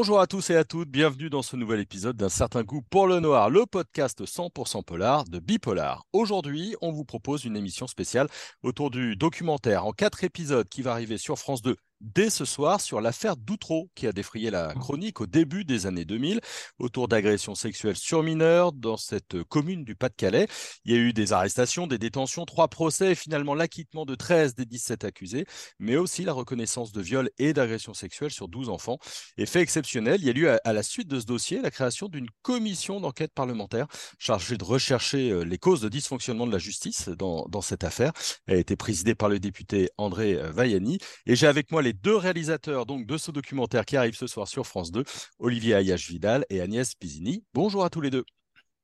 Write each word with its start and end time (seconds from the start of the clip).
Bonjour 0.00 0.18
à 0.18 0.26
tous 0.26 0.48
et 0.48 0.56
à 0.56 0.64
toutes, 0.64 0.88
bienvenue 0.88 1.28
dans 1.28 1.42
ce 1.42 1.56
nouvel 1.56 1.78
épisode 1.78 2.16
d'un 2.16 2.30
certain 2.30 2.62
goût 2.62 2.80
pour 2.80 3.06
le 3.06 3.20
noir, 3.20 3.50
le 3.50 3.66
podcast 3.66 4.24
100% 4.24 4.82
polar 4.82 5.26
de 5.26 5.40
Bipolar. 5.40 6.06
Aujourd'hui, 6.14 6.74
on 6.80 6.90
vous 6.90 7.04
propose 7.04 7.44
une 7.44 7.54
émission 7.54 7.86
spéciale 7.86 8.26
autour 8.62 8.90
du 8.90 9.14
documentaire 9.14 9.84
en 9.84 9.92
quatre 9.92 10.24
épisodes 10.24 10.66
qui 10.70 10.80
va 10.80 10.92
arriver 10.92 11.18
sur 11.18 11.38
France 11.38 11.60
2 11.60 11.76
dès 12.00 12.30
ce 12.30 12.44
soir 12.44 12.80
sur 12.80 13.00
l'affaire 13.00 13.36
Doutreau 13.36 13.90
qui 13.94 14.06
a 14.06 14.12
défrayé 14.12 14.50
la 14.50 14.74
chronique 14.74 15.20
au 15.20 15.26
début 15.26 15.64
des 15.64 15.86
années 15.86 16.04
2000 16.04 16.40
autour 16.78 17.08
d'agressions 17.08 17.54
sexuelles 17.54 17.96
sur 17.96 18.22
mineurs 18.22 18.72
dans 18.72 18.96
cette 18.96 19.42
commune 19.44 19.84
du 19.84 19.94
Pas-de-Calais. 19.94 20.48
Il 20.84 20.92
y 20.92 20.96
a 20.96 20.98
eu 20.98 21.12
des 21.12 21.32
arrestations, 21.32 21.86
des 21.86 21.98
détentions, 21.98 22.44
trois 22.44 22.68
procès 22.68 23.12
et 23.12 23.14
finalement 23.14 23.54
l'acquittement 23.54 24.04
de 24.04 24.14
13 24.14 24.54
des 24.54 24.64
17 24.64 25.04
accusés, 25.04 25.46
mais 25.78 25.96
aussi 25.96 26.24
la 26.24 26.32
reconnaissance 26.32 26.92
de 26.92 27.00
viols 27.00 27.30
et 27.38 27.52
d'agressions 27.52 27.94
sexuelles 27.94 28.30
sur 28.30 28.48
12 28.48 28.68
enfants. 28.68 28.98
Et 29.36 29.46
fait 29.46 29.60
exceptionnel, 29.60 30.20
il 30.20 30.26
y 30.26 30.30
a 30.30 30.36
eu 30.36 30.58
à 30.64 30.72
la 30.72 30.82
suite 30.82 31.08
de 31.08 31.20
ce 31.20 31.26
dossier 31.26 31.60
la 31.60 31.70
création 31.70 32.08
d'une 32.08 32.28
commission 32.42 33.00
d'enquête 33.00 33.32
parlementaire 33.34 33.86
chargée 34.18 34.56
de 34.56 34.64
rechercher 34.64 35.30
euh, 35.30 35.42
les 35.42 35.58
causes 35.58 35.80
de 35.80 35.88
dysfonctionnement 35.88 36.46
de 36.46 36.52
la 36.52 36.58
justice 36.58 37.08
dans, 37.08 37.46
dans 37.48 37.60
cette 37.60 37.84
affaire. 37.84 38.12
Elle 38.46 38.56
a 38.56 38.60
été 38.60 38.76
présidée 38.76 39.14
par 39.14 39.28
le 39.28 39.38
député 39.38 39.90
André 39.98 40.34
euh, 40.34 40.50
Vaiani 40.50 40.98
et 41.26 41.36
j'ai 41.36 41.46
avec 41.46 41.70
moi 41.70 41.82
les 41.82 41.89
deux 41.92 42.16
réalisateurs 42.16 42.86
donc, 42.86 43.06
de 43.06 43.16
ce 43.16 43.30
documentaire 43.30 43.84
qui 43.84 43.96
arrive 43.96 44.14
ce 44.14 44.26
soir 44.26 44.48
sur 44.48 44.66
France 44.66 44.92
2, 44.92 45.04
Olivier 45.38 45.74
Ayache-Vidal 45.74 46.44
et 46.50 46.60
Agnès 46.60 46.94
Pisini. 46.94 47.44
Bonjour 47.54 47.84
à 47.84 47.90
tous 47.90 48.00
les 48.00 48.10
deux. 48.10 48.24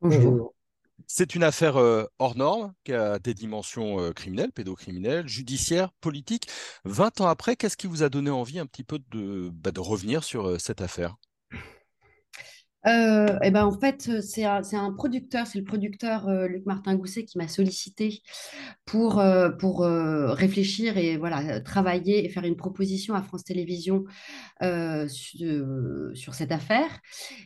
Bonjour. 0.00 0.54
C'est 1.06 1.34
une 1.34 1.44
affaire 1.44 1.76
euh, 1.76 2.04
hors 2.18 2.36
norme 2.36 2.72
qui 2.84 2.92
a 2.92 3.18
des 3.18 3.34
dimensions 3.34 4.00
euh, 4.00 4.12
criminelles, 4.12 4.52
pédocriminelles, 4.52 5.28
judiciaires, 5.28 5.92
politiques. 6.00 6.48
20 6.84 7.20
ans 7.20 7.28
après, 7.28 7.54
qu'est-ce 7.54 7.76
qui 7.76 7.86
vous 7.86 8.02
a 8.02 8.08
donné 8.08 8.30
envie 8.30 8.58
un 8.58 8.66
petit 8.66 8.84
peu 8.84 8.98
de, 9.10 9.50
bah, 9.52 9.70
de 9.70 9.80
revenir 9.80 10.24
sur 10.24 10.48
euh, 10.48 10.58
cette 10.58 10.80
affaire? 10.80 11.16
Euh, 12.86 13.38
et 13.42 13.50
ben 13.50 13.64
en 13.64 13.72
fait, 13.78 14.20
c'est 14.20 14.44
un, 14.44 14.62
un, 14.72 14.92
producteur, 14.92 15.46
c'est 15.46 15.58
le 15.58 15.64
producteur 15.64 16.28
euh, 16.28 16.46
Luc 16.46 16.64
Martin 16.66 16.94
Gousset 16.94 17.24
qui 17.24 17.38
m'a 17.38 17.48
sollicité 17.48 18.22
pour, 18.84 19.18
euh, 19.18 19.50
pour 19.50 19.84
réfléchir 19.84 20.96
et 20.96 21.16
voilà, 21.16 21.60
travailler 21.60 22.24
et 22.24 22.28
faire 22.28 22.44
une 22.44 22.56
proposition 22.56 23.14
à 23.14 23.22
France 23.22 23.44
Télévisions 23.44 24.04
sur, 24.60 26.34
cette 26.34 26.52
affaire. 26.52 26.88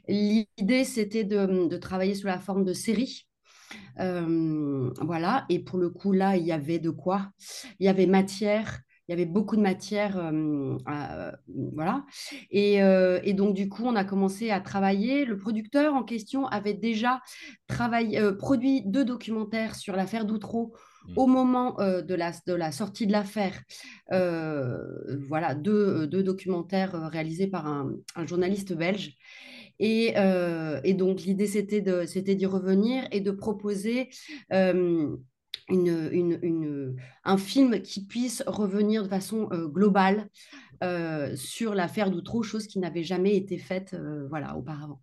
L'idée, 0.09 0.85
c'était 0.85 1.25
de, 1.25 1.69
de, 1.69 1.77
travailler 1.77 2.15
sous 2.15 2.27
la 2.27 2.39
forme 2.39 2.65
de 2.65 2.73
série. 2.73 3.27
voilà, 3.97 5.47
et 5.49 5.59
pour 5.61 5.79
le 5.79 5.91
coup, 5.91 6.13
là, 6.13 6.37
il 6.37 6.45
y 6.45 6.53
avait 6.53 6.79
de 6.79 6.91
quoi 6.91 7.31
Il 7.79 7.87
y 7.87 7.89
avait 7.89 8.07
matière 8.07 8.81
il 9.11 9.15
y 9.15 9.15
avait 9.15 9.27
beaucoup 9.27 9.57
de 9.57 9.61
matière, 9.61 10.17
euh, 10.19 11.33
voilà. 11.75 12.05
Euh, 12.55 13.19
et, 13.25 13.35
donc, 13.35 13.57
du 13.57 13.69
coup, 13.69 13.83
on 13.85 13.97
a 13.97 14.05
commencé 14.05 14.51
à 14.51 14.61
travailler. 14.61 15.25
Le 15.25 15.37
producteur 15.37 15.95
en 15.95 16.05
question 16.05 16.47
avait 16.47 16.75
déjà 16.75 17.21
travaillé, 17.67 18.21
euh, 18.21 18.33
produit 18.33 18.83
deux 18.87 19.05
documentaires 19.05 19.75
sur 19.75 19.97
l'affaire 19.97 20.27
Doutreau 20.27 20.77
mmh. 21.09 21.13
au 21.17 21.27
moment 21.27 21.75
de, 21.81 22.15
la, 22.15 22.31
de 22.47 22.55
la 22.55 22.71
sortie 22.71 23.09
de 23.09 23.13
l'affaire. 23.13 23.61
voilà, 24.09 25.57
deux, 25.57 26.07
deux, 26.07 26.23
documentaires 26.23 27.11
réalisés 27.11 27.49
par 27.49 27.67
un, 27.67 27.97
journaliste 28.27 28.75
belge. 28.75 29.17
Et, 29.81 30.15
et 30.85 30.95
donc, 30.95 31.23
l'idée, 31.23 31.49
c'était 31.49 31.81
d'y 32.37 32.47
revenir 32.47 33.09
et 33.11 33.21
de 33.21 33.33
proposer 33.33 34.09
un 37.25 37.37
film 37.37 37.81
qui 37.83 38.05
puisse 38.05 38.43
revenir 38.47 39.05
de 39.05 39.09
façon 39.09 39.49
euh, 39.53 39.69
globale 39.69 40.29
euh, 40.83 41.35
sur 41.37 41.75
l'affaire 41.75 42.11
d'Outreau, 42.11 42.43
chose 42.43 42.67
qui 42.67 42.79
n'avait 42.79 43.05
jamais 43.05 43.37
été 43.37 43.59
faite 43.59 43.95
euh, 43.95 44.27
voilà, 44.29 44.57
auparavant. 44.57 45.01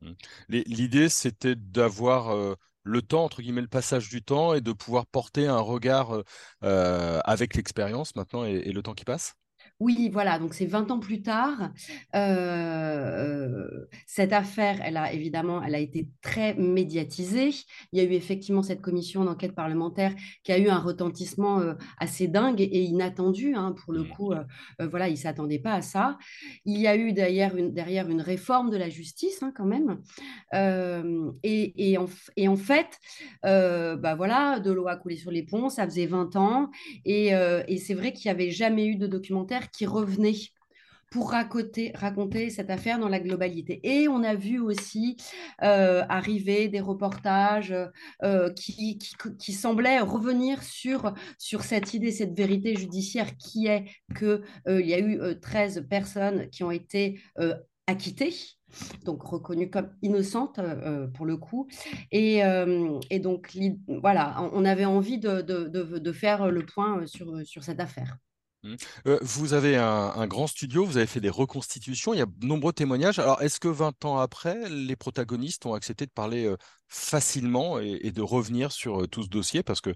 Mmh. 0.00 0.12
L'idée, 0.48 1.08
c'était 1.08 1.56
d'avoir 1.56 2.56
le 2.84 3.02
temps, 3.02 3.24
entre 3.24 3.42
guillemets, 3.42 3.62
le 3.62 3.68
passage 3.68 4.08
du 4.08 4.22
temps 4.22 4.54
et 4.54 4.60
de 4.60 4.72
pouvoir 4.72 5.06
porter 5.06 5.48
un 5.48 5.58
regard 5.58 6.22
avec 6.60 7.56
l'expérience 7.56 8.14
maintenant 8.14 8.44
et, 8.44 8.70
le 8.70 8.82
temps 8.82 8.94
qui 8.94 9.04
passe? 9.04 9.34
Oui, 9.80 10.10
voilà, 10.12 10.40
donc 10.40 10.54
c'est 10.54 10.66
20 10.66 10.90
ans 10.90 10.98
plus 10.98 11.22
tard. 11.22 11.70
Euh, 12.16 13.86
cette 14.06 14.32
affaire, 14.32 14.80
elle 14.82 14.96
a 14.96 15.12
évidemment, 15.12 15.62
elle 15.62 15.76
a 15.76 15.78
été 15.78 16.08
très 16.20 16.54
médiatisée. 16.54 17.50
Il 17.92 17.98
y 17.98 18.00
a 18.00 18.04
eu 18.04 18.12
effectivement 18.12 18.64
cette 18.64 18.80
commission 18.80 19.24
d'enquête 19.24 19.54
parlementaire 19.54 20.14
qui 20.42 20.50
a 20.50 20.58
eu 20.58 20.68
un 20.68 20.80
retentissement 20.80 21.60
euh, 21.60 21.74
assez 21.98 22.26
dingue 22.26 22.60
et 22.60 22.82
inattendu. 22.82 23.54
Hein, 23.54 23.72
pour 23.84 23.92
le 23.92 24.02
mmh. 24.02 24.08
coup, 24.08 24.32
euh, 24.32 24.42
voilà, 24.80 25.06
ils 25.06 25.12
ne 25.12 25.16
s'attendaient 25.16 25.60
pas 25.60 25.74
à 25.74 25.82
ça. 25.82 26.18
Il 26.64 26.78
y 26.78 26.88
a 26.88 26.96
eu 26.96 27.12
derrière 27.12 27.56
une, 27.56 27.72
derrière 27.72 28.10
une 28.10 28.20
réforme 28.20 28.70
de 28.70 28.76
la 28.76 28.88
justice, 28.88 29.44
hein, 29.44 29.52
quand 29.54 29.66
même. 29.66 30.00
Et, 31.44 31.92
et, 31.92 31.98
en, 31.98 32.06
et, 32.36 32.48
en, 32.48 32.56
fait, 32.56 32.98
bah 33.44 34.16
voilà, 34.16 34.58
de 34.58 34.72
l'eau 34.72 34.88
a 34.88 34.96
coulé 34.96 35.16
sur 35.16 35.30
les 35.30 35.44
ponts, 35.44 35.68
ça 35.68 35.84
faisait 35.84 36.06
20 36.06 36.34
ans. 36.34 36.70
Et, 37.04 37.28
et 37.28 37.76
c'est 37.76 37.94
vrai 37.94 38.12
qu'il 38.12 38.28
n'y 38.28 38.32
avait 38.32 38.50
jamais 38.50 38.86
eu 38.86 38.96
de 38.96 39.06
documentaire 39.06 39.67
qui 39.72 39.86
revenait 39.86 40.34
pour 41.10 41.30
raconter, 41.30 42.50
cette 42.50 42.70
affaire 42.70 42.98
dans 42.98 43.08
la 43.08 43.20
globalité. 43.20 43.80
Et 43.82 44.08
on 44.08 44.22
a 44.22 44.34
vu 44.34 44.60
aussi 44.60 45.16
euh, 45.62 46.04
arriver 46.08 46.68
des 46.68 46.80
reportages 46.80 47.74
euh, 48.22 48.52
qui, 48.52 48.98
semblaient 49.52 50.00
revenir 50.00 50.62
sur, 50.62 51.14
sur 51.38 51.62
cette 51.62 51.94
idée, 51.94 52.12
cette 52.12 52.36
vérité 52.36 52.76
judiciaire 52.76 53.36
qui 53.36 53.66
est 53.66 53.86
qu'il 54.16 54.42
euh, 54.68 54.82
y 54.82 54.94
a 54.94 54.98
eu 54.98 55.18
13 55.40 55.86
personnes 55.88 56.48
qui 56.50 56.62
ont 56.62 56.70
été 56.70 57.20
acquittées 57.86 58.34
donc 59.02 59.22
reconnues 59.22 59.70
comme 59.70 59.88
innocentes 60.02 60.60
pour 61.14 61.24
le 61.24 61.38
coup. 61.38 61.68
Et, 62.12 62.42
et, 63.08 63.18
donc, 63.18 63.56
voilà, 64.02 64.36
on 64.52 64.62
avait 64.66 64.84
envie 64.84 65.16
de, 65.16 65.40
de, 65.40 65.66
de, 65.66 66.12
faire 66.12 66.50
le 66.50 66.66
point 66.66 67.06
sur, 67.06 67.46
sur 67.46 67.64
cette 67.64 67.80
affaire. 67.80 68.18
Mmh. 68.64 68.74
vous 69.22 69.52
avez 69.52 69.76
un, 69.76 70.26
grand 70.26 70.48
studio, 70.48 70.84
vous 70.84 70.96
avez 70.96 71.06
fait 71.06 71.20
des 71.20 71.30
reconstitutions, 71.30 72.12
il 72.12 72.18
y 72.18 72.22
a 72.22 72.26
de 72.26 72.46
nombreux 72.46 72.72
témoignages. 72.72 73.18
Alors, 73.18 73.40
est-ce 73.40 73.60
que 73.60 73.68
20 73.68 74.04
ans 74.04 74.18
après, 74.18 74.68
les 74.68 74.96
protagonistes 74.96 75.64
ont 75.66 75.74
accepté 75.74 76.06
de 76.06 76.10
parler 76.10 76.52
facilement 76.88 77.78
et, 77.78 78.10
de 78.10 78.22
revenir 78.22 78.72
sur 78.72 79.08
tout 79.08 79.22
ce 79.22 79.28
dossier? 79.28 79.62
Parce 79.62 79.80
que 79.80 79.94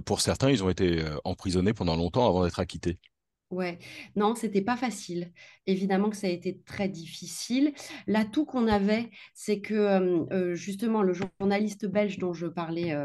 pour 0.00 0.20
certains, 0.20 0.50
ils 0.50 0.62
ont 0.62 0.70
été 0.70 1.02
emprisonnés 1.24 1.72
pendant 1.72 1.96
longtemps 1.96 2.28
avant 2.28 2.44
d'être 2.44 2.60
acquittés. 2.60 2.98
Ouais, 3.50 3.78
non, 4.16 4.34
c'était 4.34 4.62
pas 4.62 4.76
facile. 4.76 5.30
Évidemment 5.66 6.10
que 6.10 6.16
ça 6.16 6.26
a 6.26 6.30
été 6.30 6.60
très 6.66 6.88
difficile. 6.88 7.72
L'atout 8.08 8.44
qu'on 8.44 8.66
avait, 8.66 9.10
c'est 9.32 9.60
que 9.60 10.26
justement 10.54 11.02
le 11.02 11.12
journaliste 11.12 11.86
belge 11.86 12.18
dont 12.18 12.32
je 12.32 12.48
parlais 12.48 12.96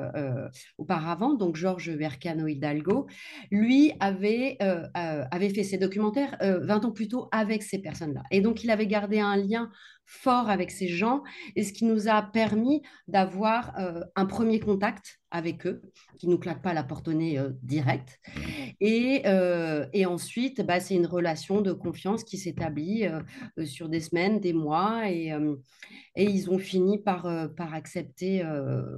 auparavant, 0.80 1.36
donc 1.36 1.56
Georges 1.56 1.92
Vercano 1.92 2.48
Hidalgo, 2.48 3.06
lui 3.52 3.92
avait, 4.00 4.58
avait 4.96 5.50
fait 5.50 5.64
ses 5.64 5.78
documentaires 5.78 6.36
20 6.42 6.86
ans 6.86 6.92
plus 6.92 7.10
tôt 7.10 7.28
avec 7.32 7.62
ces 7.62 7.80
personnes-là. 7.80 8.24
Et 8.32 8.42
donc 8.42 8.64
il 8.64 8.72
avait 8.72 8.88
gardé 8.88 9.20
un 9.20 9.38
lien 9.38 9.70
fort 10.06 10.50
avec 10.50 10.72
ces 10.72 10.88
gens 10.88 11.22
et 11.56 11.64
ce 11.64 11.74
qui 11.74 11.86
nous 11.86 12.08
a 12.08 12.24
permis 12.24 12.82
d'avoir 13.08 13.76
un 14.16 14.26
premier 14.26 14.60
contact 14.60 15.19
avec 15.32 15.68
eux, 15.68 15.82
qui 16.18 16.28
ne 16.28 16.32
nous 16.34 16.40
claque 16.40 16.62
pas 16.62 16.74
la 16.74 16.84
porte 16.84 17.08
au 17.08 17.14
nez 17.14 17.38
euh, 17.38 17.50
direct. 17.64 18.20
Et, 18.82 19.24
euh, 19.26 19.86
et 19.94 20.06
ensuite, 20.06 20.62
bah, 20.66 20.80
c'est 20.80 20.96
une 20.96 21.06
relation 21.06 21.62
de 21.62 21.72
confiance 21.72 22.24
qui 22.24 22.38
s'établit 22.38 23.06
sur 23.66 23.90
des 23.90 24.00
semaines, 24.00 24.40
des 24.40 24.54
mois, 24.54 25.10
et, 25.10 25.34
et 26.16 26.24
ils 26.24 26.50
ont 26.50 26.60
fini 26.60 26.98
par, 26.98 27.28
par 27.56 27.74
accepter 27.74 28.44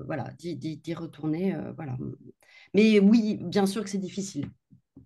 voilà, 0.05 0.29
d'y 0.37 0.93
retourner. 0.93 1.55
voilà. 1.75 1.97
Mais 2.73 2.99
oui, 2.99 3.39
bien 3.41 3.65
sûr 3.65 3.83
que 3.83 3.89
c'est 3.89 3.97
difficile. 3.97 4.49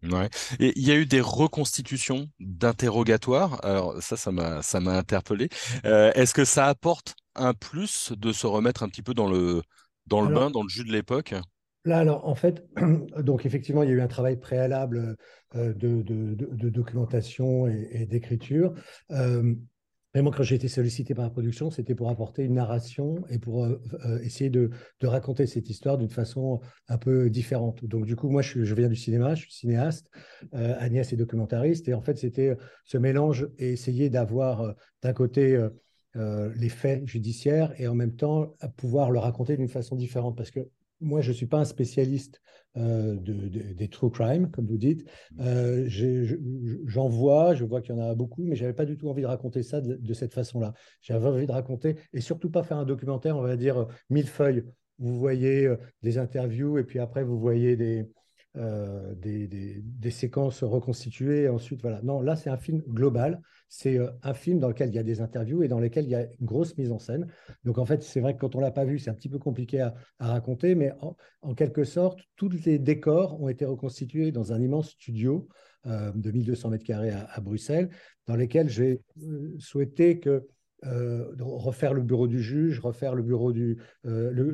Ouais. 0.04 0.30
Et 0.60 0.74
il 0.76 0.86
y 0.86 0.92
a 0.92 0.96
eu 0.96 1.06
des 1.06 1.22
reconstitutions 1.22 2.30
d'interrogatoires. 2.40 3.64
Alors 3.64 4.02
ça, 4.02 4.18
ça 4.18 4.32
m'a, 4.32 4.62
ça 4.62 4.80
m'a 4.80 4.98
interpellé. 4.98 5.50
Euh, 5.86 6.12
est-ce 6.14 6.34
que 6.34 6.46
ça 6.46 6.68
apporte 6.68 7.16
un 7.36 7.54
plus 7.54 8.12
de 8.16 8.32
se 8.32 8.48
remettre 8.48 8.84
un 8.84 8.90
petit 8.90 9.02
peu 9.02 9.14
dans 9.14 9.28
le, 9.28 9.62
dans 10.08 10.22
le 10.22 10.34
bain, 10.34 10.50
dans 10.50 10.64
le 10.64 10.70
jus 10.70 10.84
de 10.84 10.92
l'époque? 10.92 11.34
Là, 11.86 12.00
alors, 12.00 12.28
en 12.28 12.36
fait, 12.36 12.66
donc 13.20 13.46
effectivement, 13.46 13.84
il 13.84 13.90
y 13.90 13.92
a 13.92 13.96
eu 13.96 14.02
un 14.02 14.08
travail 14.08 14.40
préalable 14.40 15.18
euh, 15.56 15.74
de, 15.74 16.02
de, 16.02 16.36
de, 16.36 16.70
documentation 16.70 17.68
et, 17.68 17.90
et 17.92 18.06
d'écriture. 18.06 18.74
Euh, 19.12 19.54
Vraiment, 20.16 20.32
quand 20.32 20.44
j'ai 20.44 20.56
été 20.56 20.70
sollicité 20.70 21.14
par 21.14 21.26
la 21.26 21.30
production, 21.30 21.70
c'était 21.70 21.94
pour 21.94 22.10
apporter 22.10 22.46
une 22.46 22.54
narration 22.54 23.26
et 23.30 23.38
pour 23.38 23.66
euh, 23.66 23.82
euh, 24.06 24.18
essayer 24.22 24.50
de, 24.50 24.70
raconter 25.04 25.46
cette 25.46 25.70
histoire 25.70 25.98
d'une 25.98 26.10
façon 26.10 26.62
un 26.88 26.98
peu 26.98 27.30
différente. 27.30 27.84
Donc, 27.84 28.06
du 28.06 28.16
coup, 28.16 28.30
moi, 28.30 28.42
je, 28.42 28.74
viens 28.74 28.88
du 28.88 28.96
cinéma, 28.96 29.36
je 29.36 29.42
suis 29.42 29.52
cinéaste, 29.52 30.10
euh, 30.54 30.74
Agnès 30.80 31.12
est 31.12 31.18
documentariste, 31.18 31.90
et 31.90 31.94
en 31.94 32.02
fait, 32.02 32.18
c'était 32.18 32.56
ce 32.86 32.98
mélange 32.98 33.50
et 33.58 33.74
essayer 33.74 34.10
d'avoir 34.10 34.76
d'un 35.02 35.12
côté 35.12 35.62
les 36.16 36.70
faits 36.70 37.06
judiciaires 37.06 37.74
et 37.80 37.88
en 37.88 37.96
même 37.96 38.16
temps 38.16 38.54
pouvoir 38.78 39.12
le 39.12 39.20
raconter 39.20 39.58
d'une 39.58 39.68
façon 39.68 39.96
différente. 39.96 40.36
Parce 40.38 40.52
que 40.52 40.62
moi, 41.02 41.22
je 41.22 41.30
ne 41.30 41.34
suis 41.34 41.46
pas 41.46 41.60
un 41.60 41.66
spécialiste 41.66 42.42
de, 42.76 43.74
des 43.74 43.88
true 43.90 44.10
crime, 44.10 44.50
comme 44.50 44.66
vous 44.66 44.78
dites. 44.78 45.06
J'en 45.38 47.10
vois, 47.10 47.54
je 47.54 47.66
vois 47.66 47.82
qu'il 47.82 47.96
y 47.96 47.98
en 47.98 48.02
a 48.02 48.16
beaucoup, 48.16 48.44
mais 48.44 48.56
je 48.56 48.64
n'avais 48.64 48.74
pas 48.74 48.86
du 48.86 48.98
tout 48.98 49.10
envie 49.10 49.22
de 49.22 49.28
raconter 49.28 49.62
ça 49.62 49.82
de, 49.82 49.96
de 49.96 50.14
cette 50.14 50.34
façon-là. 50.34 50.74
J'avais 51.02 51.28
envie 51.28 51.48
de 51.48 51.52
raconter, 51.52 51.98
et 52.14 52.22
surtout 52.22 52.50
pas 52.50 52.64
faire 52.64 52.78
un 52.78 52.86
documentaire, 52.86 53.38
on 53.38 53.42
va 53.42 53.58
dire, 53.58 53.88
mille 54.10 54.28
feuilles. 54.28 54.64
Vous 54.98 55.20
voyez 55.20 55.70
des 56.02 56.18
interviews, 56.18 56.78
et 56.78 56.86
puis 56.86 57.00
après, 57.00 57.24
vous 57.24 57.38
voyez 57.38 57.76
des, 57.76 58.06
euh, 58.58 59.14
des, 59.16 59.48
des, 59.48 60.12
séquences 60.12 60.64
reconstituées. 60.64 61.50
Ensuite, 61.50 61.82
voilà. 61.82 62.02
Non, 62.04 62.22
là, 62.22 62.38
c'est 62.38 62.50
un 62.50 62.58
film 62.58 62.82
global. 62.88 63.42
C'est 63.68 63.98
euh, 63.98 64.10
un 64.24 64.34
film 64.34 64.60
dans 64.60 64.68
lequel 64.68 64.90
il 64.90 64.96
y 64.96 65.00
a 65.00 65.04
des 65.04 65.22
interviews 65.22 65.64
et 65.64 65.68
dans 65.68 65.80
lequel 65.80 66.06
il 66.06 66.12
y 66.12 66.16
a 66.16 66.24
une 66.24 66.46
grosse 66.46 66.78
mise 66.78 66.92
en 66.92 67.00
scène. 67.00 67.28
Donc, 67.64 67.78
en 67.78 67.86
fait, 67.86 68.04
c'est 68.04 68.20
vrai 68.20 68.34
que 68.34 68.40
quand 68.40 68.56
on 68.56 68.60
l'a 68.60 68.72
pas 68.72 68.86
vu, 68.86 69.00
c'est 69.00 69.10
un 69.10 69.14
petit 69.14 69.30
peu 69.30 69.40
compliqué 69.40 69.82
à, 69.82 69.94
raconter, 70.20 70.76
mais 70.76 70.92
en, 71.42 71.54
quelque 71.56 71.84
sorte, 71.84 72.20
tous 72.36 72.50
les 72.66 72.80
décors 72.80 73.42
ont 73.42 73.50
été 73.50 73.66
reconstitués 73.66 74.32
dans 74.32 74.54
un 74.54 74.62
immense 74.62 74.92
studio 74.92 75.48
euh, 75.88 76.12
de 76.14 76.32
1200 76.32 76.70
mètres 76.70 76.84
carrés 76.84 77.12
à, 77.12 77.40
Bruxelles, 77.42 77.90
dans 78.28 78.36
lequel 78.36 78.70
j'ai 78.70 79.02
souhaité 79.60 80.20
euh, 80.86 81.32
refaire 81.40 81.94
le 81.94 82.02
bureau 82.02 82.28
du 82.28 82.42
juge, 82.42 82.80
refaire 82.80 83.16
le 83.16 83.24
bureau 83.24 83.52
du 83.52 83.78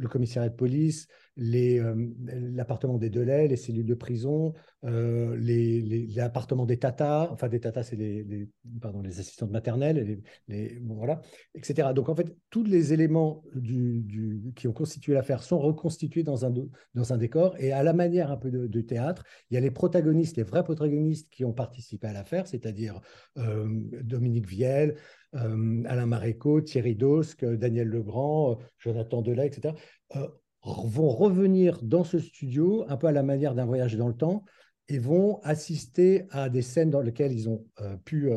commissariat 0.09 0.49
de 0.49 0.55
police, 0.55 1.07
l'appartement 1.37 2.97
des 2.97 3.09
Delay, 3.09 3.47
les 3.47 3.55
cellules 3.57 3.85
de 3.85 3.95
prison, 3.95 4.53
l'appartement 4.83 6.65
des 6.65 6.77
tatas, 6.77 7.29
enfin 7.31 7.47
des 7.47 7.59
tatas, 7.59 7.83
c'est 7.83 7.95
les, 7.95 8.49
pardon, 8.81 9.01
les 9.01 9.19
assistantes 9.19 9.51
maternelles, 9.51 10.21
les, 10.47 10.79
voilà, 10.85 11.21
etc. 11.53 11.93
Donc 11.93 12.09
en 12.09 12.15
fait, 12.15 12.35
tous 12.49 12.63
les 12.63 12.93
éléments 12.93 13.43
du, 13.53 14.53
qui 14.55 14.67
ont 14.67 14.73
constitué 14.73 15.13
l'affaire 15.13 15.43
sont 15.43 15.59
reconstitués 15.59 16.23
dans 16.23 16.45
un, 16.45 16.53
dans 16.95 17.13
un 17.13 17.17
décor 17.17 17.55
et 17.59 17.71
à 17.71 17.83
la 17.83 17.93
manière 17.93 18.31
un 18.31 18.37
peu 18.37 18.49
de, 18.49 18.81
théâtre, 18.81 19.23
il 19.49 19.55
y 19.55 19.57
a 19.57 19.59
les 19.59 19.71
protagonistes, 19.71 20.37
les 20.37 20.43
vrais 20.43 20.63
protagonistes 20.63 21.29
qui 21.29 21.45
ont 21.45 21.53
participé 21.53 22.07
à 22.07 22.13
l'affaire, 22.13 22.47
c'est-à-dire 22.47 22.99
Dominique 23.35 24.47
Viel, 24.47 24.95
euh, 25.35 25.83
Alain 25.85 26.07
Maréco, 26.07 26.61
Thierry 26.61 26.95
Dosque, 26.95 27.45
Daniel 27.45 27.87
Legrand, 27.87 28.51
euh, 28.51 28.55
Jonathan 28.79 29.21
Delay, 29.21 29.47
etc., 29.47 29.73
euh, 30.15 30.27
vont 30.63 31.09
revenir 31.09 31.79
dans 31.81 32.03
ce 32.03 32.19
studio 32.19 32.85
un 32.87 32.97
peu 32.97 33.07
à 33.07 33.11
la 33.11 33.23
manière 33.23 33.55
d'un 33.55 33.65
voyage 33.65 33.95
dans 33.95 34.07
le 34.07 34.13
temps 34.13 34.43
et 34.91 34.99
vont 34.99 35.39
assister 35.43 36.25
à 36.31 36.49
des 36.49 36.61
scènes 36.61 36.89
dans 36.89 36.99
lesquelles 36.99 37.31
ils 37.31 37.47
ont 37.47 37.65
pu, 38.03 38.29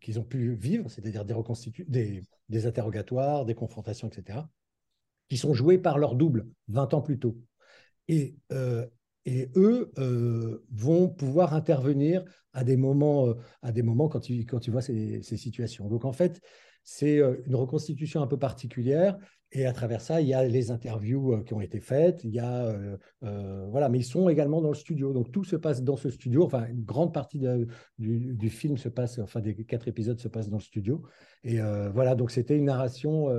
qu'ils 0.00 0.18
ont 0.18 0.24
pu 0.24 0.52
vivre, 0.54 0.90
c'est-à-dire 0.90 1.24
des, 1.24 2.24
des, 2.48 2.66
interrogatoires, 2.66 3.44
des 3.44 3.54
confrontations, 3.54 4.08
etc., 4.08 4.40
qui 5.28 5.36
sont 5.36 5.54
joués 5.54 5.78
par 5.78 5.98
leur 5.98 6.16
double 6.16 6.48
20 6.66 6.94
ans 6.94 7.00
plus 7.00 7.20
tôt. 7.20 7.38
Et, 8.08 8.34
et 9.24 9.50
eux 9.54 9.92
vont 10.72 11.08
pouvoir 11.08 11.54
intervenir 11.54 12.24
à 12.58 12.64
des 12.64 12.76
moments, 12.76 13.28
euh, 13.28 13.34
à 13.62 13.70
des 13.70 13.82
moments 13.82 14.08
quand, 14.08 14.20
tu, 14.20 14.44
quand 14.44 14.58
tu 14.58 14.72
vois 14.72 14.82
ces, 14.82 15.22
ces 15.22 15.36
situations. 15.36 15.88
Donc 15.88 16.04
en 16.04 16.12
fait, 16.12 16.40
c'est 16.82 17.18
euh, 17.18 17.36
une 17.46 17.54
reconstitution 17.54 18.20
un 18.20 18.26
peu 18.26 18.36
particulière. 18.36 19.16
Et 19.50 19.64
à 19.64 19.72
travers 19.72 20.02
ça, 20.02 20.20
il 20.20 20.26
y 20.26 20.34
a 20.34 20.44
les 20.44 20.70
interviews 20.70 21.32
euh, 21.32 21.42
qui 21.42 21.54
ont 21.54 21.60
été 21.62 21.80
faites, 21.80 22.22
il 22.24 22.34
y 22.34 22.40
a 22.40 22.76
voilà, 23.70 23.88
mais 23.88 23.98
ils 23.98 24.04
sont 24.04 24.28
également 24.28 24.60
dans 24.60 24.68
le 24.68 24.74
studio. 24.74 25.12
Donc 25.12 25.30
tout 25.30 25.44
se 25.44 25.56
passe 25.56 25.82
dans 25.82 25.96
ce 25.96 26.10
studio. 26.10 26.44
Enfin, 26.44 26.66
une 26.66 26.82
grande 26.82 27.14
partie 27.14 27.38
du, 27.38 28.34
du, 28.34 28.50
film 28.50 28.76
se 28.76 28.88
passe, 28.88 29.20
enfin 29.20 29.40
des 29.40 29.54
quatre 29.54 29.86
épisodes 29.86 30.18
se 30.18 30.28
passent 30.28 30.50
dans 30.50 30.58
le 30.58 30.62
studio. 30.62 31.02
Et 31.44 31.60
voilà, 31.94 32.14
donc 32.14 32.30
c'était 32.30 32.56
une 32.56 32.66
narration 32.66 33.30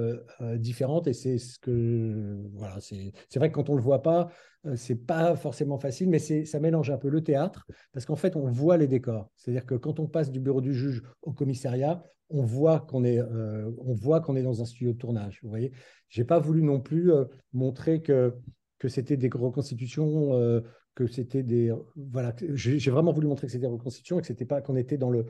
différente. 0.56 1.07
Et 1.07 1.13
c'est 1.13 1.38
ce 1.38 1.60
que 1.60 2.42
voilà, 2.54 2.80
c'est 2.80 3.13
vrai 3.36 3.50
que 3.51 3.56
quand 3.56 3.69
on 3.69 3.75
le 3.75 3.83
voit 3.83 4.01
pas, 4.01 4.30
c'est 4.75 5.06
pas 5.06 5.36
forcément 5.36 5.77
facile, 5.77 6.10
mais 6.10 6.19
ça 6.19 6.60
mélange 6.60 6.89
un 6.89 6.98
peu 6.98 7.10
le 7.10 7.24
théâtre 7.24 7.65
parce 7.94 8.06
qu'en 8.06 8.15
fait, 8.15 8.36
on 8.36 8.50
voit 8.51 8.77
les 8.77 8.88
décors. 8.88 9.09
C'est-à-dire 9.36 9.66
que 9.66 9.76
quand 9.76 10.00
on 10.00 10.08
passe 10.08 10.32
du 10.32 10.40
bureau 10.40 10.62
du 10.62 10.74
juge 10.74 11.04
au 11.22 11.32
commissariat, 11.32 12.04
on 12.30 12.44
voit 12.44 12.82
qu'on 12.82 13.04
est, 13.04 13.20
euh, 13.20 13.72
on 13.80 13.94
voit 13.94 14.22
qu'on 14.22 14.36
est 14.36 14.44
dans 14.44 14.62
un 14.62 14.66
studio 14.66 14.94
de 14.94 14.98
tournage. 14.98 15.40
Vous 15.44 15.50
voyez, 15.50 15.72
j'ai 16.10 16.24
pas 16.24 16.40
voulu 16.40 16.62
non 16.62 16.80
plus 16.80 17.12
euh, 17.12 17.26
montrer 17.54 18.02
que 18.02 18.36
que 18.78 18.88
c'était 18.88 19.18
des 19.18 19.30
reconstitutions, 19.34 20.34
euh, 20.34 20.62
que 20.96 21.08
c'était 21.08 21.44
des 21.44 21.74
voilà. 21.96 22.34
J'ai 22.54 22.92
vraiment 22.92 23.12
voulu 23.12 23.28
montrer 23.28 23.48
que 23.48 23.52
c'était 23.52 23.68
des 23.68 23.74
reconstitutions 23.74 24.20
et 24.20 24.22
que 24.22 24.28
c'était 24.28 24.46
pas 24.46 24.62
qu'on 24.62 24.76
était 24.76 24.98
dans 24.98 25.10
le 25.10 25.26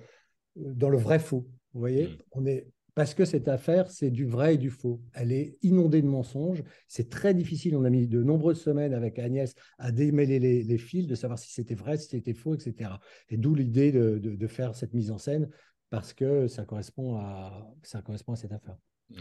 dans 0.56 0.90
le 0.90 0.98
vrai 0.98 1.20
faux. 1.20 1.48
Vous 1.74 1.80
voyez, 1.80 2.08
mmh. 2.08 2.18
on 2.34 2.46
est 2.46 2.68
parce 2.96 3.14
que 3.14 3.26
cette 3.26 3.48
affaire, 3.48 3.90
c'est 3.92 4.12
du 4.12 4.26
vrai 4.26 4.56
et 4.56 4.58
du 4.58 4.70
faux. 4.70 5.02
Elle 5.14 5.32
est 5.32 5.58
inondée 5.62 6.02
de 6.02 6.08
mensonges. 6.08 6.64
C'est 6.88 7.10
très 7.10 7.34
difficile. 7.34 7.76
On 7.76 7.86
a 7.86 7.90
mis 7.90 8.08
de 8.08 8.22
nombreuses 8.22 8.62
semaines 8.62 8.94
avec 8.94 9.20
Agnès 9.20 9.54
à 9.78 9.92
démêler 9.92 10.40
les, 10.40 10.78
fils, 10.78 11.08
de 11.08 11.16
savoir 11.16 11.40
si 11.40 11.52
c'était 11.52 11.76
vrai, 11.76 11.98
si 11.98 12.10
c'était 12.10 12.34
faux, 12.34 12.56
etc. 12.56 12.92
Et 13.30 13.38
d'où 13.38 13.56
l'idée 13.56 13.92
de, 13.92 14.18
de, 14.18 14.48
faire 14.48 14.76
cette 14.76 14.94
mise 14.94 15.12
en 15.12 15.18
scène 15.18 15.50
parce 15.90 16.14
que 16.14 16.48
ça 16.48 16.66
correspond 16.66 17.18
à, 17.18 17.68
ça 17.84 18.02
correspond 18.02 18.34
à 18.34 18.36
cette 18.36 18.52
affaire. 18.52 18.76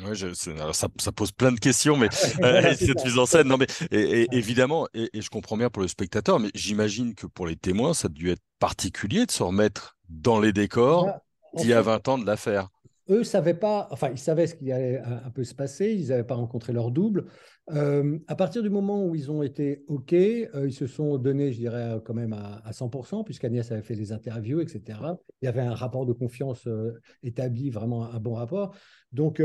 Oui, 0.04 0.16
ça, 0.34 0.88
ça, 0.98 1.12
pose 1.12 1.32
plein 1.32 1.50
de 1.50 1.58
questions, 1.58 1.96
mais 1.96 2.08
euh, 2.42 2.74
cette 2.74 3.04
mise 3.04 3.18
en 3.18 3.24
scène, 3.24 3.48
non, 3.48 3.56
mais 3.56 3.66
et, 3.90 4.26
évidemment, 4.32 4.86
et, 4.92 5.08
je 5.14 5.30
comprends 5.30 5.56
bien 5.56 5.70
pour 5.70 5.80
le 5.80 5.88
spectateur, 5.88 6.38
mais 6.40 6.50
j'imagine 6.54 7.14
que 7.14 7.26
pour 7.26 7.46
les 7.46 7.56
témoins, 7.56 7.94
ça 7.94 8.06
a 8.06 8.08
dû 8.10 8.30
être 8.30 8.42
particulier 8.58 9.24
de 9.24 9.30
se 9.30 9.42
remettre 9.42 9.96
dans 10.10 10.40
les 10.40 10.52
décors 10.52 11.06
bah, 11.06 11.22
d'il 11.56 11.68
y 11.68 11.72
a 11.72 11.80
20 11.80 12.08
ans 12.08 12.18
de 12.18 12.26
l'affaire 12.26 12.68
eux 13.10 13.24
savaient 13.24 13.54
pas, 13.54 13.88
enfin, 13.90 14.10
ils 14.10 14.18
savaient 14.18 14.46
ce 14.46 14.54
qui 14.54 14.70
allait 14.70 14.98
un 14.98 15.30
peu 15.30 15.44
se 15.44 15.54
passer, 15.54 15.92
ils 15.92 16.08
n'avaient 16.08 16.24
pas 16.24 16.34
rencontré 16.34 16.72
leur 16.72 16.90
double. 16.90 17.26
Euh, 17.72 18.18
à 18.28 18.34
partir 18.34 18.62
du 18.62 18.70
moment 18.70 19.04
où 19.04 19.14
ils 19.14 19.30
ont 19.30 19.42
été 19.42 19.84
OK, 19.88 20.12
euh, 20.12 20.46
ils 20.66 20.72
se 20.72 20.86
sont 20.86 21.18
donnés, 21.18 21.52
je 21.52 21.58
dirais, 21.58 22.00
quand 22.04 22.14
même 22.14 22.32
à, 22.32 22.72
100%, 22.72 23.24
puisqu'Agnès 23.24 23.70
avait 23.70 23.82
fait 23.82 23.94
les 23.94 24.12
interviews, 24.12 24.60
etc. 24.60 25.00
Il 25.42 25.44
y 25.44 25.48
avait 25.48 25.60
un 25.60 25.74
rapport 25.74 26.06
de 26.06 26.12
confiance 26.12 26.66
euh, 26.66 26.98
établi, 27.22 27.70
vraiment 27.70 28.04
un 28.10 28.20
bon 28.20 28.34
rapport. 28.34 28.74
Donc, 29.12 29.42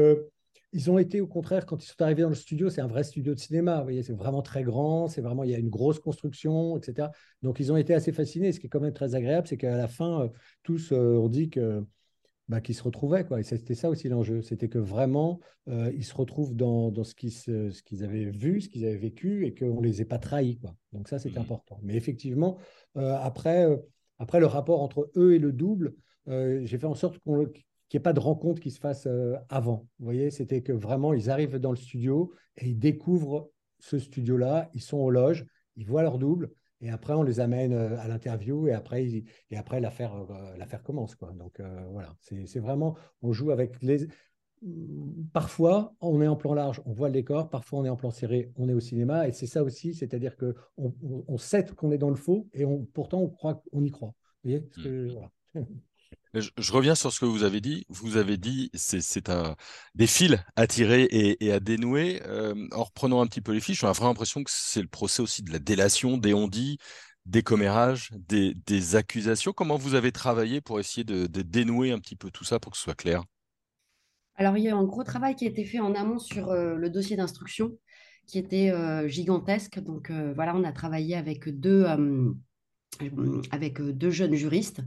ils 0.75 0.89
ont 0.89 0.98
été, 0.98 1.21
au 1.21 1.27
contraire, 1.27 1.65
quand 1.65 1.83
ils 1.83 1.88
sont 1.88 2.01
arrivés 2.01 2.24
dans 2.24 2.30
le 2.30 2.36
studio, 2.36 2.69
c'est 2.69 2.81
un 2.81 2.88
vrai 2.88 3.04
studio 3.04 3.33
de 3.33 3.39
cinéma. 3.39 3.77
Vous 3.77 3.83
voyez, 3.83 4.04
c'est 4.04 4.13
vraiment 4.13 4.42
très 4.42 4.63
grand, 4.63 5.07
c'est 5.07 5.21
vraiment, 5.21 5.44
il 5.44 5.51
y 5.51 5.56
a 5.56 5.60
une 5.60 5.69
grosse 5.69 6.00
construction, 6.00 6.77
etc. 6.77 7.10
Donc, 7.42 7.60
ils 7.60 7.71
ont 7.71 7.77
été 7.77 7.94
assez 7.94 8.12
fascinés. 8.12 8.51
Ce 8.51 8.60
qui 8.60 8.68
est 8.68 8.69
quand 8.69 8.80
même 8.80 8.94
très 8.94 9.15
agréable, 9.15 9.48
c'est 9.48 9.57
qu'à 9.57 9.77
la 9.77 9.88
fin, 9.88 10.30
tous 10.63 10.92
ont 10.94 11.30
dit 11.30 11.50
que 11.50 11.86
bah, 12.53 12.61
qui 12.61 12.75
se 12.75 12.83
retrouvaient. 12.83 13.25
Quoi. 13.25 13.39
Et 13.39 13.44
c'était 13.44 13.73
ça 13.73 13.89
aussi 13.89 14.09
l'enjeu. 14.09 14.44
C'était 14.44 14.69
que 14.69 14.77
vraiment, 14.77 15.39
euh, 15.67 15.91
ils 15.95 16.03
se 16.03 16.13
retrouvent 16.13 16.55
dans, 16.55 16.91
dans 16.91 17.03
ce, 17.03 17.15
qu'ils, 17.15 17.31
ce 17.31 17.81
qu'ils 17.81 18.03
avaient 18.03 18.25
vu, 18.25 18.62
ce 18.62 18.69
qu'ils 18.69 18.86
avaient 18.86 18.95
vécu 18.95 19.48
et 19.48 19.55
qu'on 19.55 19.81
ne 19.81 19.88
les 19.88 20.03
ait 20.03 20.05
pas 20.05 20.19
trahis. 20.19 20.60
Quoi. 20.60 20.75
Donc 20.91 21.07
ça, 21.07 21.17
c'est 21.17 21.36
mmh. 21.36 21.41
important. 21.41 21.79
Mais 21.81 21.95
effectivement, 21.95 22.60
euh, 22.95 23.15
après, 23.15 23.65
euh, 23.65 23.77
après, 24.19 24.39
le 24.39 24.45
rapport 24.45 24.83
entre 24.83 25.10
eux 25.15 25.33
et 25.33 25.39
le 25.39 25.51
double, 25.51 25.95
j'ai 26.27 26.77
fait 26.77 26.86
en 26.86 26.93
sorte 26.93 27.17
qu'on, 27.17 27.45
qu'il 27.45 27.63
n'y 27.95 27.98
ait 27.98 28.00
pas 28.01 28.13
de 28.13 28.19
rencontre 28.19 28.62
qui 28.62 28.69
se 28.69 28.79
fasse 28.79 29.07
avant. 29.50 29.88
Vous 29.98 30.05
voyez, 30.05 30.29
c'était 30.29 30.62
que 30.62 30.74
vraiment, 30.74 31.12
ils 31.12 31.31
arrivent 31.31 31.57
dans 31.57 31.72
le 31.72 31.75
studio 31.75 32.31
et 32.57 32.67
ils 32.67 32.77
découvrent 32.77 33.50
ce 33.79 33.98
studio-là, 33.98 34.69
ils 34.75 34.81
sont 34.81 35.00
aux 35.00 35.10
loges, 35.10 35.48
ils 35.75 35.88
voient 35.88 36.03
leur 36.03 36.19
double 36.19 36.51
et 36.83 36.89
après, 36.89 37.13
on 37.13 37.23
les 37.23 37.39
amène 37.39 37.71
euh, 37.71 37.97
à 37.99 38.09
l'interview 38.09 38.67
et 38.67 38.73
après, 38.73 39.05
et 39.05 39.57
après 39.57 39.79
l'affaire, 39.79 40.13
euh, 40.13 40.57
l'affaire 40.57 40.83
commence. 40.83 41.15
Quoi. 41.15 41.31
Donc 41.31 41.61
euh, 41.61 41.87
voilà, 41.91 42.13
c'est 42.19 42.59
vraiment, 42.59 42.97
on 43.21 43.31
joue 43.31 43.51
avec 43.51 43.81
les. 43.81 44.07
Parfois, 45.33 45.93
on 46.01 46.21
est 46.21 46.27
en 46.27 46.35
plan 46.35 46.53
large, 46.53 46.81
on 46.85 46.93
voit 46.93 47.07
le 47.07 47.13
décor. 47.13 47.49
Parfois, 47.49 47.79
on 47.79 47.85
est 47.85 47.89
en 47.89 47.95
plan 47.95 48.11
serré, 48.11 48.51
on 48.57 48.67
est 48.67 48.73
au 48.73 48.81
cinéma. 48.81 49.27
Et 49.27 49.31
c'est 49.31 49.47
ça 49.47 49.63
aussi, 49.63 49.93
c'est-à-dire 49.93 50.35
que 50.35 50.55
on, 50.77 50.93
on, 51.27 51.37
sait 51.37 51.65
qu'on 51.65 51.91
est 51.91 51.97
dans 51.97 52.09
le 52.09 52.15
faux 52.15 52.47
et 52.53 52.65
on, 52.65 52.85
pourtant, 52.85 53.21
on 53.21 53.29
croit 53.29 53.63
y 53.73 53.91
croit. 53.91 54.13
Vous 54.43 54.51
voyez 54.51 54.59
mmh. 54.59 55.07
voilà. 55.11 55.31
Je, 56.34 56.72
reviens 56.72 56.96
sur 56.96 57.12
ce 57.12 57.20
que 57.20 57.25
vous 57.25 57.43
avez 57.43 57.62
dit. 57.62 57.86
Vous 57.89 58.17
avez 58.17 58.38
dit 58.38 58.72
c'est 58.74 59.29
des 59.96 60.08
fils 60.08 60.38
à 60.55 60.67
tirer 60.67 61.08
et, 61.12 61.51
à 61.51 61.60
dénouer. 61.60 62.22
Euh, 62.25 62.55
en 62.72 62.84
reprenant 62.84 63.22
un 63.22 63.27
petit 63.27 63.41
peu 63.41 63.51
les 63.51 63.60
fiches, 63.60 63.82
j'ai 63.82 63.88
vraiment 63.88 64.10
l'impression 64.10 64.43
que 64.43 64.51
c'est 64.51 64.82
le 64.82 64.88
procès 64.88 65.22
aussi 65.22 65.43
de 65.43 65.51
la 65.51 65.60
délation, 65.60 66.17
des 66.17 66.34
on-dit, 66.34 66.77
des 67.25 67.43
commérages, 67.43 68.10
des, 68.13 68.96
accusations. 68.96 69.53
Comment 69.53 69.77
vous 69.77 69.96
avez 69.96 70.12
travaillé 70.12 70.62
pour 70.62 70.79
essayer 70.79 71.03
de, 71.03 71.27
dénouer 71.27 71.91
un 71.91 72.00
petit 72.00 72.15
peu 72.15 72.32
tout 72.32 72.43
ça 72.43 72.60
pour 72.60 72.72
que 72.72 72.77
ce 72.77 72.84
soit 72.84 72.96
clair? 72.96 73.24
Alors, 74.36 74.58
il 74.58 74.63
y 74.63 74.70
a 74.70 74.75
un 74.75 74.84
gros 74.84 75.03
travail 75.03 75.36
qui 75.36 75.46
a 75.46 75.50
été 75.50 75.63
fait 75.63 75.79
en 75.79 75.93
amont 75.93 76.17
sur 76.17 76.50
euh, 76.50 76.75
le 76.75 76.89
dossier 76.89 77.15
d'instruction 77.15 77.77
qui 78.25 78.39
était 78.39 78.72
euh, 78.72 79.08
gigantesque. 79.08 79.79
Donc, 79.79 80.10
voilà, 80.10 80.55
on 80.55 80.63
a 80.63 80.72
travaillé 80.72 81.15
avec 81.15 81.50
deux 81.60 81.86
avec 83.51 83.81
deux 83.81 84.12
jeunes 84.12 84.35
juristes 84.35 84.81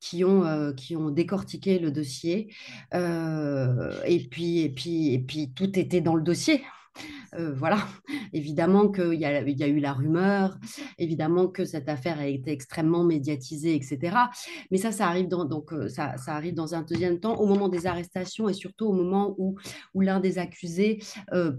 qui 0.00 0.24
ont, 0.24 0.72
qui 0.74 0.96
ont 0.96 1.10
décortiqué 1.10 1.78
le 1.78 1.90
dossier. 1.90 2.54
et, 2.92 4.28
puis, 4.30 4.60
et, 4.60 4.68
puis, 4.70 5.14
et 5.14 5.18
puis, 5.18 5.52
tout 5.52 5.78
était 5.78 6.00
dans 6.00 6.14
le 6.14 6.22
dossier. 6.22 6.62
Voilà, 7.36 7.78
évidemment 8.32 8.88
qu'il 8.90 9.14
y, 9.14 9.24
a, 9.24 9.42
il 9.42 9.58
y 9.58 9.62
a 9.62 9.68
eu 9.68 9.80
la 9.80 9.92
rumeur, 9.92 10.58
évidemment 10.98 11.48
que 11.48 11.64
cette 11.64 11.88
affaire 11.88 12.18
a 12.20 12.26
été 12.26 12.52
extrêmement 12.52 13.04
médiatisée, 13.04 13.74
etc. 13.74 14.16
Mais 14.70 14.78
ça, 14.78 14.92
ça 14.92 15.08
arrive 15.08 15.28
dans, 15.28 15.44
donc, 15.44 15.72
ça, 15.88 16.16
ça 16.16 16.34
arrive 16.34 16.54
dans 16.54 16.74
un 16.74 16.82
deuxième 16.82 17.20
temps, 17.20 17.36
au 17.36 17.46
moment 17.46 17.68
des 17.68 17.86
arrestations 17.86 18.48
et 18.48 18.52
surtout 18.52 18.86
au 18.86 18.92
moment 18.92 19.34
où, 19.38 19.56
l'un 19.94 20.20
des 20.20 20.38
accusés 20.38 21.00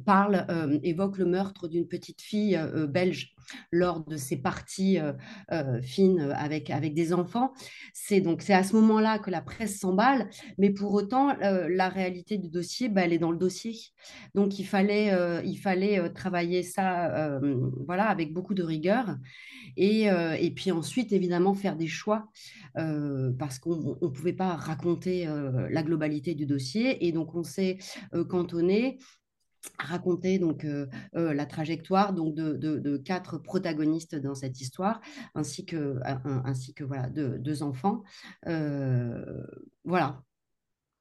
parle, 0.05 0.45
évoque 0.83 1.17
le 1.17 1.25
meurtre 1.25 1.67
d'une 1.67 1.87
petite 1.87 2.21
fille 2.21 2.59
belge 2.89 3.33
lors 3.71 4.03
de 4.05 4.17
ses 4.17 4.37
parties 4.37 4.99
fines 5.81 6.33
avec, 6.35 6.69
avec 6.69 6.93
des 6.93 7.13
enfants. 7.13 7.53
C'est 7.93 8.21
donc 8.21 8.41
c'est 8.41 8.53
à 8.53 8.63
ce 8.63 8.75
moment-là 8.75 9.19
que 9.19 9.31
la 9.31 9.41
presse 9.41 9.79
s'emballe, 9.79 10.29
mais 10.57 10.69
pour 10.69 10.93
autant, 10.93 11.35
la 11.39 11.89
réalité 11.89 12.37
du 12.37 12.49
dossier, 12.49 12.89
bah, 12.89 13.01
elle 13.03 13.13
est 13.13 13.19
dans 13.19 13.31
le 13.31 13.37
dossier. 13.37 13.75
Donc 14.35 14.59
il 14.59 14.65
fallait, 14.65 15.11
il 15.43 15.57
fallait 15.57 16.09
travailler 16.13 16.63
ça 16.63 17.39
voilà, 17.85 18.05
avec 18.09 18.33
beaucoup 18.33 18.53
de 18.53 18.63
rigueur. 18.63 19.17
Et, 19.77 20.05
et, 20.05 20.51
puis 20.51 20.71
ensuite, 20.71 21.11
évidemment, 21.11 21.53
faire 21.53 21.75
des 21.75 21.87
choix, 21.87 22.29
parce 22.73 23.59
qu'on 23.59 23.97
ne 24.01 24.07
pouvait 24.07 24.33
pas 24.33 24.55
raconter 24.55 25.27
la 25.69 25.83
globalité 25.83 26.35
du 26.35 26.45
dossier. 26.45 27.05
Et 27.07 27.11
donc 27.11 27.35
on 27.35 27.43
s'est 27.43 27.77
cantonné 28.29 28.99
raconter 29.79 30.39
donc 30.39 30.65
la 31.13 31.45
trajectoire 31.45 32.13
donc 32.13 32.35
de, 32.35 32.97
quatre 32.97 33.37
protagonistes 33.37 34.15
dans 34.15 34.35
cette 34.35 34.61
histoire 34.61 35.01
ainsi 35.33 35.65
que 35.65 35.99
ainsi 36.45 36.73
que 36.73 36.83
voilà 36.83 37.09
deux, 37.09 37.63
enfants 37.63 38.03
voilà 39.83 40.21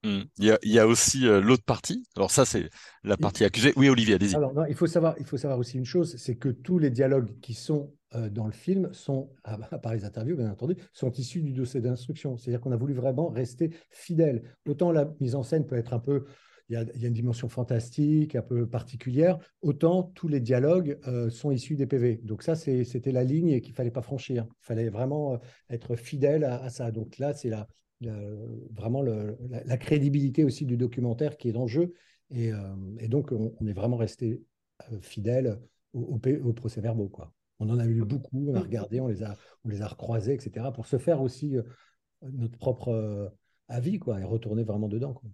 mmh. 0.04 0.22
il, 0.38 0.58
y 0.64 0.78
a, 0.78 0.86
aussi 0.86 1.20
l'autre 1.20 1.64
partie. 1.64 2.04
Alors 2.16 2.30
ça, 2.30 2.44
c'est 2.44 2.70
la 3.02 3.16
partie 3.16 3.44
accusée. 3.44 3.72
Oui, 3.76 3.88
Olivier, 3.88 4.14
allez-y. 4.14 4.36
Alors, 4.36 4.52
il, 4.68 4.74
faut 4.74 4.86
savoir, 4.86 5.14
il 5.18 5.26
faut 5.26 5.36
savoir 5.36 5.58
aussi 5.58 5.78
une 5.78 5.84
chose, 5.84 6.16
c'est 6.16 6.36
que 6.36 6.48
tous 6.48 6.78
les 6.78 6.90
dialogues 6.90 7.38
qui 7.40 7.54
sont 7.54 7.92
dans 8.30 8.46
le 8.46 8.52
film 8.52 8.92
sont, 8.92 9.32
à, 9.42 9.58
part 9.78 9.92
les 9.92 10.04
interviews, 10.04 10.36
bien 10.36 10.50
entendu, 10.50 10.76
sont 10.92 11.10
issus 11.10 11.42
du 11.42 11.52
dossier 11.52 11.80
d'instruction. 11.80 12.36
C'est-à-dire 12.36 12.60
qu'on 12.60 12.70
a 12.70 12.76
voulu 12.76 12.94
vraiment 12.94 13.28
rester 13.28 13.70
fidèle. 13.90 14.42
Autant 14.68 14.92
la 14.92 15.12
mise 15.20 15.34
en 15.34 15.42
scène 15.42 15.66
peut 15.66 15.76
être 15.76 15.94
un 15.94 15.98
peu 15.98 16.24
il 16.68 16.74
y, 16.74 16.76
a, 17.04 17.06
une 17.06 17.12
dimension 17.12 17.48
fantastique, 17.48 18.34
un 18.34 18.42
peu 18.42 18.66
particulière, 18.66 19.38
autant 19.60 20.02
tous 20.02 20.28
les 20.28 20.40
dialogues 20.40 20.98
euh, 21.06 21.28
sont 21.28 21.50
issus 21.50 21.76
des 21.76 21.86
PV. 21.86 22.20
Donc 22.22 22.42
ça, 22.42 22.54
c'était 22.54 23.12
la 23.12 23.24
ligne 23.24 23.60
qu'il 23.60 23.72
ne 23.72 23.76
fallait 23.76 23.90
pas 23.90 24.02
franchir. 24.02 24.46
Il 24.48 24.64
fallait 24.64 24.88
vraiment 24.88 25.34
euh, 25.34 25.38
être 25.68 25.96
fidèle 25.96 26.44
à, 26.44 26.70
ça. 26.70 26.90
Donc 26.90 27.18
là, 27.18 27.34
c'est 27.34 27.50
la, 27.50 27.68
vraiment 28.00 29.02
la, 29.02 29.76
crédibilité 29.76 30.44
aussi 30.44 30.66
du 30.66 30.76
documentaire 30.76 31.36
qui 31.36 31.48
est 31.48 31.56
en 31.56 31.66
jeu. 31.66 31.94
Et, 32.30 32.52
euh, 32.52 32.58
donc, 33.08 33.32
on, 33.32 33.66
est 33.66 33.72
vraiment 33.72 33.96
resté 33.96 34.42
fidèle 35.00 35.60
aux 35.92 36.20
au, 36.20 36.52
procès-verbaux. 36.52 37.10
On 37.60 37.70
en 37.70 37.78
a 37.78 37.86
eu 37.86 38.04
beaucoup, 38.04 38.46
on 38.48 38.54
a 38.54 38.60
regardé, 38.60 39.00
on 39.00 39.08
les 39.08 39.22
a, 39.22 39.36
on 39.64 39.68
les 39.68 39.82
a 39.82 39.86
recroisés, 39.86 40.34
etc., 40.34 40.66
pour 40.74 40.86
se 40.86 40.98
faire 40.98 41.22
aussi 41.22 41.54
notre 42.22 42.58
propre 42.58 43.32
avis 43.68 43.98
quoi, 43.98 44.20
et 44.20 44.24
retourner 44.24 44.64
vraiment 44.64 44.88
dedans. 44.88 45.14
Quoi 45.14 45.30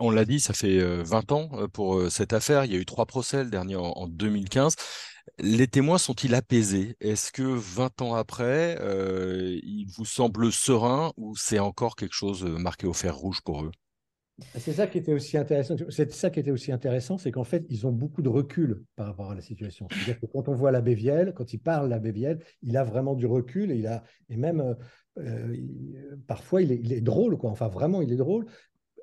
on 0.00 0.10
l'a 0.10 0.24
dit, 0.24 0.40
ça 0.40 0.52
fait 0.52 0.78
20 1.02 1.32
ans 1.32 1.68
pour 1.72 2.10
cette 2.10 2.32
affaire. 2.32 2.64
Il 2.64 2.72
y 2.72 2.76
a 2.76 2.78
eu 2.78 2.84
trois 2.84 3.06
procès, 3.06 3.44
le 3.44 3.50
dernier 3.50 3.76
en, 3.76 4.06
2015. 4.08 4.74
Les 5.38 5.68
témoins 5.68 5.98
sont-ils 5.98 6.34
apaisés? 6.34 6.96
Est-ce 7.00 7.32
que 7.32 7.42
20 7.42 8.02
ans 8.02 8.14
après, 8.14 8.76
il 9.62 9.86
vous 9.96 10.04
semble 10.04 10.52
serein 10.52 11.12
ou 11.16 11.36
c'est 11.36 11.58
encore 11.58 11.96
quelque 11.96 12.14
chose 12.14 12.44
marqué 12.44 12.86
au 12.86 12.92
fer 12.92 13.16
rouge 13.16 13.40
pour 13.42 13.64
eux? 13.64 13.70
C'est 14.56 14.72
ça 14.72 14.86
qui 14.86 14.98
était 14.98 15.12
aussi 15.12 15.36
intéressant. 15.36 15.76
C'est 15.90 16.12
ça 16.12 16.30
qui 16.30 16.40
était 16.40 16.50
aussi 16.50 16.72
intéressant, 16.72 17.18
c'est 17.18 17.30
qu'en 17.30 17.44
fait, 17.44 17.64
ils 17.68 17.86
ont 17.86 17.92
beaucoup 17.92 18.22
de 18.22 18.28
recul 18.28 18.84
par 18.96 19.06
rapport 19.06 19.30
à 19.30 19.34
la 19.34 19.42
situation. 19.42 19.86
C'est-à-dire 19.90 20.20
que 20.20 20.26
quand 20.26 20.48
on 20.48 20.54
voit 20.54 20.70
l'abbé 20.70 20.94
Viel, 20.94 21.32
quand 21.36 21.52
il 21.52 21.58
parle 21.58 21.90
l'abbé 21.90 22.10
Viel, 22.10 22.38
il 22.62 22.76
a 22.76 22.84
vraiment 22.84 23.14
du 23.14 23.26
recul 23.26 23.70
et 23.70 23.76
il 23.76 23.86
a 23.86 24.02
et 24.28 24.36
même 24.36 24.76
euh, 25.18 25.56
parfois, 26.26 26.62
il 26.62 26.92
est, 26.92 27.00
drôle, 27.00 27.36
quoi. 27.36 27.50
Enfin, 27.50 27.68
vraiment, 27.68 28.00
il 28.02 28.12
est 28.12 28.16
drôle. 28.16 28.46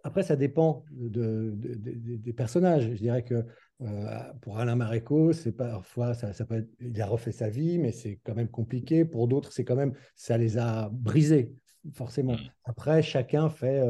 Après, 0.03 0.23
ça 0.23 0.35
dépend 0.35 0.83
des 0.91 2.33
personnages. 2.33 2.89
Je 2.89 3.01
dirais 3.01 3.23
que 3.23 3.45
euh, 3.81 4.33
pour 4.41 4.57
Alain 4.57 4.75
Maréco, 4.75 5.33
c'est 5.33 5.51
parfois, 5.51 6.13
ça, 6.13 6.33
ça, 6.33 6.45
peut 6.45 6.55
être, 6.55 6.69
il 6.79 6.99
a 7.01 7.05
refait 7.05 7.31
sa 7.31 7.49
vie, 7.49 7.77
mais 7.77 7.91
c'est 7.91 8.19
quand 8.23 8.35
même 8.35 8.49
compliqué. 8.49 9.05
Pour 9.05 9.27
d'autres, 9.27 9.51
c'est 9.51 9.65
quand 9.65 9.75
même, 9.75 9.93
ça 10.15 10.37
les 10.37 10.57
a 10.57 10.89
brisés, 10.91 11.53
forcément. 11.93 12.33
Mmh. 12.33 12.51
Après, 12.65 13.01
chacun 13.03 13.49
fait, 13.49 13.83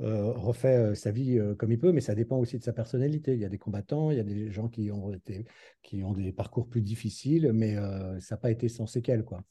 euh, 0.00 0.32
refait 0.32 0.94
sa 0.94 1.10
vie 1.10 1.40
comme 1.58 1.72
il 1.72 1.78
peut, 1.78 1.92
mais 1.92 2.00
ça 2.00 2.14
dépend 2.14 2.38
aussi 2.38 2.58
de 2.58 2.64
sa 2.64 2.72
personnalité. 2.72 3.34
Il 3.34 3.40
y 3.40 3.44
a 3.44 3.48
des 3.48 3.58
combattants, 3.58 4.10
il 4.10 4.16
y 4.16 4.20
a 4.20 4.24
des 4.24 4.50
gens 4.50 4.68
qui 4.68 4.90
ont, 4.90 5.12
été, 5.12 5.46
qui 5.82 6.04
ont 6.04 6.12
des 6.12 6.32
parcours 6.32 6.68
plus 6.68 6.82
difficiles, 6.82 7.52
mais 7.52 7.76
ça 8.20 8.34
n'a 8.34 8.40
pas 8.40 8.50
été 8.50 8.68
sans 8.68 8.86
séquelles, 8.86 9.24
quoi. 9.24 9.42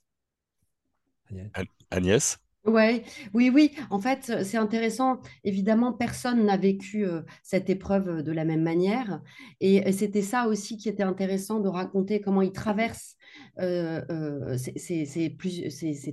Agnès? 1.90 2.40
Ouais, 2.66 3.04
oui, 3.34 3.50
oui. 3.54 3.72
En 3.90 4.00
fait, 4.00 4.32
c'est 4.46 4.56
intéressant. 4.56 5.20
Évidemment, 5.44 5.92
personne 5.92 6.46
n'a 6.46 6.56
vécu 6.56 7.06
euh, 7.06 7.22
cette 7.42 7.70
épreuve 7.70 8.24
de 8.24 8.32
la 8.32 8.46
même 8.46 8.64
manière. 8.64 9.22
Et, 9.60 9.92
c'était 9.92 10.22
ça 10.22 10.48
aussi 10.48 10.78
qui 10.78 10.88
était 10.88 11.04
intéressant 11.04 11.60
de 11.60 11.68
raconter 11.68 12.22
comment 12.22 12.42
ils 12.42 12.54
traversent 12.54 13.18
euh, 13.60 14.02
euh, 14.10 14.58
ces, 14.58 15.38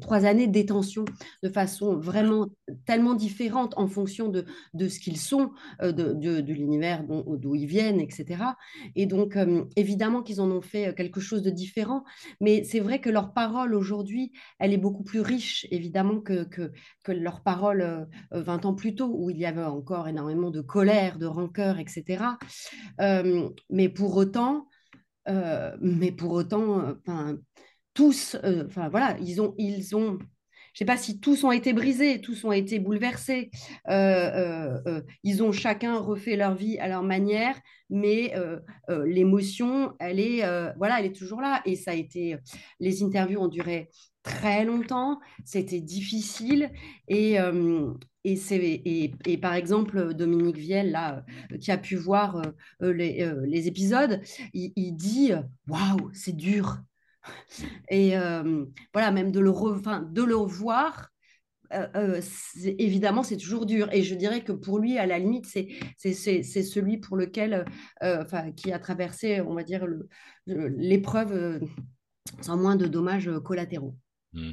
trois 0.00 0.24
années 0.24 0.48
de 0.48 0.52
détention 0.52 1.04
de 1.44 1.48
façon 1.48 1.96
vraiment 1.96 2.48
tellement 2.84 3.14
différente 3.14 3.74
en 3.76 3.86
fonction 3.86 4.28
de, 4.28 4.44
de 4.74 4.88
ce 4.88 4.98
qu'ils 4.98 5.18
sont, 5.18 5.52
de, 5.80 5.90
de, 5.90 6.52
l'univers 6.52 7.04
d'où 7.04 7.54
ils 7.54 7.66
viennent, 7.66 8.00
etc. 8.00 8.42
Et 8.96 9.06
donc, 9.06 9.38
évidemment 9.76 10.22
qu'ils 10.22 10.40
en 10.40 10.50
ont 10.50 10.60
fait 10.62 10.94
quelque 10.96 11.20
chose 11.20 11.42
de 11.42 11.50
différent. 11.50 12.02
Mais 12.40 12.64
c'est 12.64 12.80
vrai 12.80 13.00
que 13.00 13.10
leur 13.10 13.32
parole 13.32 13.74
aujourd'hui, 13.74 14.32
elle 14.58 14.72
est 14.72 14.78
beaucoup 14.78 15.04
plus 15.04 15.20
riche, 15.20 15.66
évidemment, 15.70 16.20
que 16.20 16.39
que, 16.44 16.72
leurs 17.08 17.42
paroles 17.42 18.08
20 18.30 18.64
euh, 18.64 18.68
ans 18.68 18.74
plus 18.74 18.94
tôt, 18.94 19.10
où 19.14 19.30
il 19.30 19.38
y 19.38 19.46
avait 19.46 19.64
encore 19.64 20.08
énormément 20.08 20.50
de 20.50 20.60
colère, 20.60 21.18
de 21.18 21.26
rancœur, 21.26 21.78
etc. 21.78 22.24
Euh, 23.00 23.48
mais 23.68 23.88
pour 23.88 24.16
autant, 24.16 24.66
euh, 25.28 25.76
mais 25.80 26.12
pour 26.12 26.32
autant, 26.32 26.94
tous, 27.94 28.36
voilà, 28.90 29.16
ils 29.20 29.40
ont, 29.40 29.54
ils 29.58 29.96
ont 29.96 30.18
sais 30.80 30.86
pas 30.86 30.96
si 30.96 31.20
tous 31.20 31.44
ont 31.44 31.52
été 31.52 31.72
brisés, 31.72 32.20
tous 32.20 32.44
ont 32.44 32.52
été 32.52 32.78
bouleversés. 32.78 33.50
ils 33.88 35.42
ont 35.42 35.52
chacun 35.52 35.98
refait 35.98 36.36
leur 36.36 36.54
vie 36.54 36.78
à 36.78 36.88
leur 36.88 37.02
manière, 37.02 37.58
mais 37.90 38.34
l'émotion, 38.88 39.92
elle 39.98 40.20
est, 40.20 40.42
voilà, 40.76 41.00
elle 41.00 41.06
est 41.06 41.16
toujours 41.16 41.40
là. 41.40 41.60
Et 41.66 41.76
ça 41.76 41.92
a 41.92 41.94
été, 41.94 42.36
les 42.78 43.02
interviews 43.02 43.40
ont 43.40 43.48
duré 43.48 43.90
très 44.22 44.64
longtemps, 44.64 45.18
c'était 45.44 45.80
difficile 45.80 46.70
et, 47.08 47.36
et, 48.24 48.38
et, 48.52 49.14
et, 49.26 49.38
par 49.38 49.54
exemple, 49.54 50.14
Dominique 50.14 50.56
Viel, 50.56 50.90
là, 50.90 51.24
qui 51.60 51.70
a 51.70 51.78
pu 51.78 51.96
voir 51.96 52.42
les, 52.80 53.30
les, 53.46 53.68
épisodes, 53.68 54.20
il, 54.54 54.92
dit 54.96 55.32
Waouh, 55.68 56.10
c'est 56.12 56.36
dur. 56.36 56.78
Et 57.88 58.14
voilà, 58.92 59.10
même 59.10 59.32
de 59.32 59.40
le, 59.40 59.52
de 60.12 60.22
le 60.22 60.36
revoir, 60.36 61.10
évidemment, 62.78 63.22
c'est 63.22 63.36
toujours 63.36 63.66
dur. 63.66 63.88
Et 63.92 64.02
je 64.02 64.14
dirais 64.14 64.42
que 64.42 64.52
pour 64.52 64.78
lui, 64.78 64.98
à 64.98 65.06
la 65.06 65.18
limite, 65.18 65.46
c'est 65.46 66.52
celui 66.62 66.98
pour 66.98 67.16
lequel, 67.16 67.64
qui 68.56 68.72
a 68.72 68.78
traversé, 68.78 69.40
on 69.40 69.54
va 69.54 69.62
dire, 69.62 69.86
l'épreuve 70.46 71.60
sans 72.40 72.56
moins 72.56 72.76
de 72.76 72.86
dommages 72.86 73.30
collatéraux. 73.44 73.96
Mmh. 74.32 74.52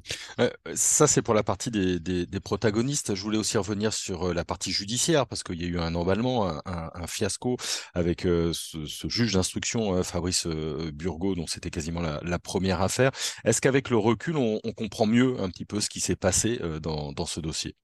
ça, 0.73 1.05
c'est 1.05 1.21
pour 1.21 1.33
la 1.33 1.43
partie 1.43 1.69
des, 1.71 2.39
protagonistes. 2.43 3.15
Je 3.15 3.21
voulais 3.21 3.37
aussi 3.37 3.57
revenir 3.57 3.93
sur 3.93 4.33
la 4.33 4.45
partie 4.45 4.71
judiciaire, 4.71 5.27
parce 5.27 5.43
qu'il 5.43 5.61
y 5.61 5.65
a 5.65 5.67
eu 5.67 5.79
un 5.79 5.95
emballement, 5.95 6.47
un, 6.65 7.07
fiasco 7.07 7.57
avec 7.93 8.21
ce, 8.21 9.07
juge 9.07 9.33
d'instruction, 9.33 10.03
Fabrice 10.03 10.47
Burgot, 10.47 11.35
dont 11.35 11.47
c'était 11.47 11.69
quasiment 11.69 12.01
la, 12.01 12.39
première 12.39 12.81
affaire. 12.81 13.11
Est-ce 13.43 13.61
qu'avec 13.61 13.89
le 13.89 13.97
recul, 13.97 14.37
on, 14.37 14.59
comprend 14.75 15.05
mieux 15.05 15.39
un 15.39 15.49
petit 15.49 15.65
peu 15.65 15.81
ce 15.81 15.89
qui 15.89 15.99
s'est 15.99 16.15
passé 16.15 16.59
dans 16.81 17.25
ce 17.25 17.39
dossier? 17.39 17.75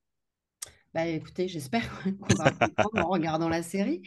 Bah, 0.93 1.07
écoutez, 1.07 1.47
j'espère 1.47 1.89
qu'on 2.03 2.35
va 2.35 2.51
comprendre 2.75 3.07
en 3.07 3.09
regardant 3.09 3.49
la 3.49 3.63
série. 3.63 4.03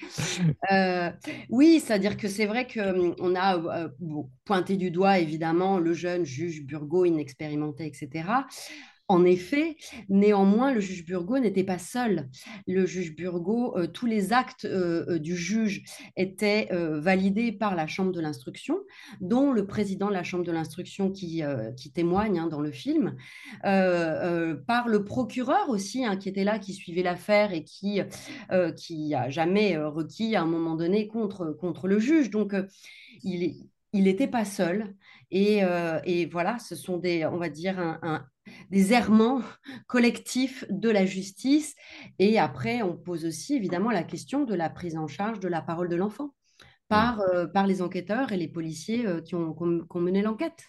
Euh, 0.70 1.10
oui, 1.50 1.80
c'est-à-dire 1.80 2.16
que 2.16 2.28
c'est 2.28 2.46
vrai 2.46 2.66
qu'on 2.66 3.14
hum, 3.18 3.36
a 3.36 3.56
euh, 3.56 3.88
pointé 4.44 4.76
du 4.76 4.90
doigt, 4.90 5.18
évidemment, 5.18 5.78
le 5.78 5.92
jeune 5.94 6.24
juge 6.24 6.64
Burgot, 6.64 7.04
inexpérimenté, 7.04 7.86
etc. 7.86 8.24
En 9.08 9.24
effet, 9.24 9.76
néanmoins, 10.08 10.72
le 10.72 10.80
juge 10.80 11.06
Burgot 11.06 11.38
n'était 11.38 11.62
pas 11.62 11.78
seul. 11.78 12.28
Le 12.66 12.86
juge 12.86 13.14
Burgot, 13.14 13.76
euh, 13.76 13.86
tous 13.86 14.06
les 14.06 14.32
actes 14.32 14.64
euh, 14.64 15.04
euh, 15.08 15.18
du 15.20 15.36
juge 15.36 15.84
étaient 16.16 16.68
validés 16.72 17.52
par 17.52 17.76
la 17.76 17.86
Chambre 17.86 18.12
de 18.12 18.20
l'instruction, 18.20 18.78
dont 19.20 19.52
le 19.52 19.66
président 19.66 20.08
de 20.08 20.12
la 20.12 20.24
Chambre 20.24 20.44
de 20.44 20.50
l'instruction 20.50 21.10
qui, 21.10 21.42
qui 21.76 21.92
témoigne 21.92 22.38
hein, 22.38 22.46
dans 22.48 22.60
le 22.60 22.72
film, 22.72 23.16
par 23.62 24.88
le 24.88 25.04
procureur 25.04 25.68
aussi, 25.68 26.04
hein, 26.04 26.16
qui 26.16 26.28
était 26.28 26.44
là, 26.44 26.58
qui 26.58 26.72
suivait 26.72 27.02
l'affaire 27.02 27.52
et 27.52 27.64
qui, 27.64 28.00
qui 28.76 29.14
a 29.14 29.30
jamais 29.30 29.76
requis 29.78 30.36
à 30.36 30.42
un 30.42 30.46
moment 30.46 30.74
donné 30.74 31.06
contre, 31.06 31.52
contre 31.52 31.86
le 31.86 31.98
juge. 31.98 32.30
Donc, 32.30 32.54
il 33.22 33.68
il 33.96 34.04
n'était 34.04 34.28
pas 34.28 34.44
seul. 34.44 34.94
Et, 35.30 35.62
et, 36.04 36.26
voilà, 36.26 36.58
ce 36.60 36.76
sont 36.76 36.98
des, 36.98 37.26
on 37.26 37.36
va 37.36 37.48
dire, 37.48 37.80
un, 37.80 38.24
des 38.70 38.92
errements 38.92 39.42
collectifs 39.86 40.64
de 40.70 40.90
la 40.90 41.06
justice. 41.06 41.74
Et 42.18 42.38
après, 42.38 42.82
on 42.82 42.96
pose 42.96 43.24
aussi 43.24 43.54
évidemment 43.54 43.90
la 43.90 44.04
question 44.04 44.44
de 44.44 44.54
la 44.54 44.70
prise 44.70 44.96
en 44.96 45.06
charge 45.06 45.40
de 45.40 45.48
la 45.48 45.62
parole 45.62 45.88
de 45.88 45.96
l'enfant 45.96 46.30
par, 46.88 47.20
euh, 47.20 47.46
par 47.46 47.66
les 47.66 47.82
enquêteurs 47.82 48.32
et 48.32 48.36
les 48.36 48.48
policiers 48.48 49.06
euh, 49.06 49.20
qui, 49.20 49.34
ont, 49.34 49.56
mené 49.96 50.22
l'enquête. 50.22 50.62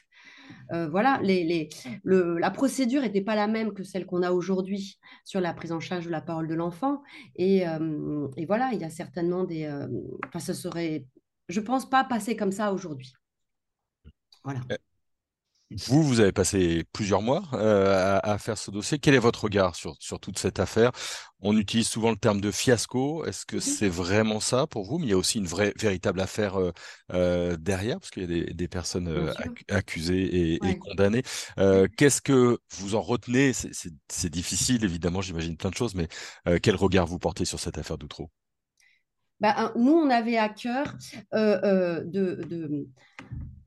Euh, 0.72 0.88
voilà, 0.88 1.20
les, 1.24 1.44
les, 1.44 1.70
la 2.06 2.52
procédure 2.52 3.02
n'était 3.02 3.22
pas 3.22 3.36
la 3.36 3.48
même 3.48 3.74
que 3.74 3.84
celle 3.84 4.06
qu'on 4.06 4.24
a 4.24 4.32
aujourd'hui 4.32 4.98
sur 5.26 5.42
la 5.42 5.54
prise 5.54 5.72
en 5.72 5.80
charge 5.80 6.06
de 6.06 6.12
la 6.12 6.22
parole 6.22 6.48
de 6.48 6.56
l'enfant. 6.56 7.04
Et, 7.36 7.64
et, 8.38 8.46
voilà, 8.46 8.70
il 8.74 8.80
y 8.80 8.86
a 8.86 8.90
certainement 8.90 9.44
des... 9.44 9.70
Enfin, 10.26 10.40
ce 10.40 10.54
serait, 10.54 11.06
je 11.48 11.60
pense 11.60 11.90
pas 11.90 12.04
passer 12.04 12.36
comme 12.36 12.52
ça 12.52 12.72
aujourd'hui. 12.74 13.14
Voilà. 14.44 14.62
Vous, 15.70 16.02
vous 16.02 16.22
avez 16.22 16.32
passé 16.32 16.86
plusieurs 16.94 17.22
mois 17.22 17.44
euh, 17.52 18.20
à, 18.24 18.38
faire 18.38 18.58
ce 18.58 18.72
dossier. 18.72 19.00
Quel 19.00 19.16
est 19.16 19.20
votre 19.20 19.44
regard 19.44 19.76
sur, 19.76 19.98
sur 20.00 20.18
toute 20.18 20.40
cette 20.40 20.60
affaire? 20.60 20.92
On 21.42 21.58
utilise 21.58 21.90
souvent 21.90 22.10
le 22.10 22.16
terme 22.16 22.40
de 22.40 22.52
fiasco. 22.52 23.26
Est-ce 23.26 23.46
que 23.46 23.60
c'est 23.60 23.90
vraiment 23.90 24.40
ça 24.40 24.66
pour 24.66 24.86
vous? 24.86 24.98
Mais 24.98 25.08
il 25.08 25.10
y 25.10 25.14
a 25.14 25.18
aussi 25.18 25.40
une 25.40 25.46
vraie, 25.46 25.74
véritable 25.78 26.22
affaire 26.22 26.56
euh, 26.58 26.72
euh, 27.12 27.58
derrière, 27.58 28.00
parce 28.00 28.12
qu'il 28.12 28.22
y 28.22 28.26
a 28.26 28.46
des, 28.46 28.54
des 28.54 28.68
personnes 28.70 29.34
accusées 29.68 30.56
et, 30.56 30.78
condamnées. 30.80 31.24
Qu'est-ce 31.98 32.22
que 32.22 32.60
vous 32.78 32.96
en 32.96 33.02
retenez? 33.02 33.52
C'est 33.54 34.30
difficile, 34.30 34.86
évidemment, 34.86 35.22
j'imagine 35.22 35.58
plein 35.58 35.70
de 35.70 35.76
choses, 35.76 35.96
mais 35.96 36.08
quel 36.62 36.78
regard 36.78 37.08
vous 37.08 37.20
portez 37.20 37.44
sur 37.44 37.60
cette 37.60 37.78
affaire 37.78 37.98
d'Outreau? 37.98 38.32
Bah, 39.40 39.72
Nous, 39.76 39.94
on 39.94 40.10
avait 40.10 40.38
à 40.38 40.50
cœur 40.50 40.96
de, 41.34 42.04
de 42.06 42.88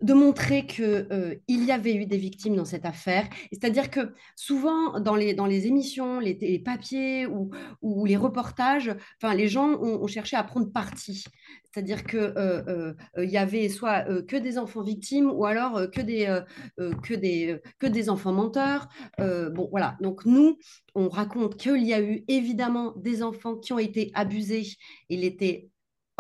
de 0.03 0.15
montrer 0.15 0.67
qu'il 0.67 0.85
euh, 0.85 1.35
y 1.49 1.71
avait 1.71 1.95
eu 1.95 2.07
des 2.07 2.17
victimes 2.17 2.57
dans 2.57 2.65
cette 2.65 2.87
affaire. 2.87 3.29
C'est-à-dire 3.53 3.91
que 3.91 4.15
souvent, 4.35 4.99
dans 4.99 5.15
les, 5.15 5.35
dans 5.35 5.47
les 5.47 5.67
émissions, 5.67 6.21
les, 6.21 6.59
papiers 6.59 7.27
ou, 7.27 7.50
ou, 7.83 8.07
les 8.07 8.17
reportages, 8.17 8.95
les 9.35 9.49
gens 9.49 9.69
ont, 9.69 10.07
cherché 10.07 10.37
à 10.37 10.43
prendre 10.43 10.73
parti. 10.73 11.25
C'est-à-dire 11.73 12.05
qu'il 12.05 12.19
euh, 12.19 12.95
euh, 13.17 13.25
y 13.25 13.37
avait 13.37 13.69
soit 13.69 14.05
que 14.25 14.37
des 14.37 14.59
enfants 14.59 14.83
victimes 14.83 15.31
ou 15.31 15.45
alors 15.45 15.91
que, 15.91 16.00
des, 16.00 16.41
que, 16.77 17.15
des, 17.15 17.61
que 17.79 17.87
des 17.87 18.11
enfants 18.11 18.33
menteurs. 18.33 18.89
bon, 19.19 19.69
voilà. 19.71 19.97
Donc, 20.00 20.25
nous, 20.25 20.59
on 20.95 21.09
raconte 21.09 21.57
qu'il 21.57 21.87
y 21.87 21.95
a 21.95 22.00
eu 22.00 22.25
évidemment 22.29 22.93
des 22.97 23.23
enfants 23.23 23.57
qui 23.57 23.73
ont 23.73 23.79
été 23.79 24.11
abusés. 24.15 24.67
Il 25.09 25.25
était 25.25 25.71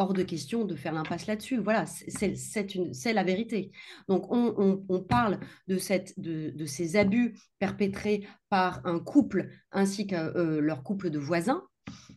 hors 0.00 0.14
de 0.14 0.22
question 0.22 0.64
de 0.64 0.74
faire 0.74 0.94
l'impasse 0.94 1.26
là-dessus. 1.26 1.58
Voilà, 1.58 1.84
c'est 1.86 3.12
la 3.12 3.22
vérité. 3.22 3.70
Donc, 4.08 4.26
on, 4.30 5.00
parle 5.02 5.38
de, 5.68 5.76
cette, 5.76 6.18
de, 6.18 6.64
ces 6.64 6.96
abus 6.96 7.38
perpétrés 7.58 8.26
par 8.48 8.80
un 8.86 8.98
couple 8.98 9.50
ainsi 9.72 10.06
que 10.06 10.16
euh, 10.16 10.60
leur 10.60 10.82
couple 10.82 11.10
de 11.10 11.18
voisins. 11.18 11.62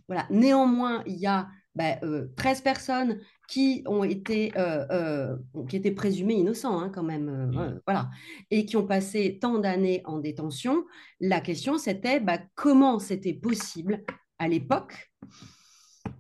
Voilà. 0.08 0.28
Néanmoins, 0.30 1.04
il 1.06 1.18
y 1.18 1.28
a 1.28 1.48
13 1.48 1.63
bah, 1.76 1.98
euh, 2.04 2.28
personnes 2.64 3.20
qui 3.48 3.84
ont 3.88 4.04
été, 4.04 4.52
euh, 4.58 5.36
qui 5.68 5.76
étaient 5.76 5.92
présumées 5.92 6.36
innocents 6.36 6.80
hein, 6.80 6.90
quand 6.90 7.04
même, 7.04 7.48
mmh. 7.52 7.82
voilà, 7.86 8.10
et 8.52 8.66
qui 8.66 8.78
ont 8.78 8.86
passé 8.86 9.38
tant 9.42 9.60
d'années 9.60 10.02
en 10.06 10.20
détention. 10.20 10.86
La 11.20 11.42
question, 11.42 11.78
c'était 11.78 12.20
bah, 12.20 12.40
comment 12.56 13.00
c'était 13.00 13.34
possible 13.34 14.04
à 14.40 14.48
l'époque 14.48 15.12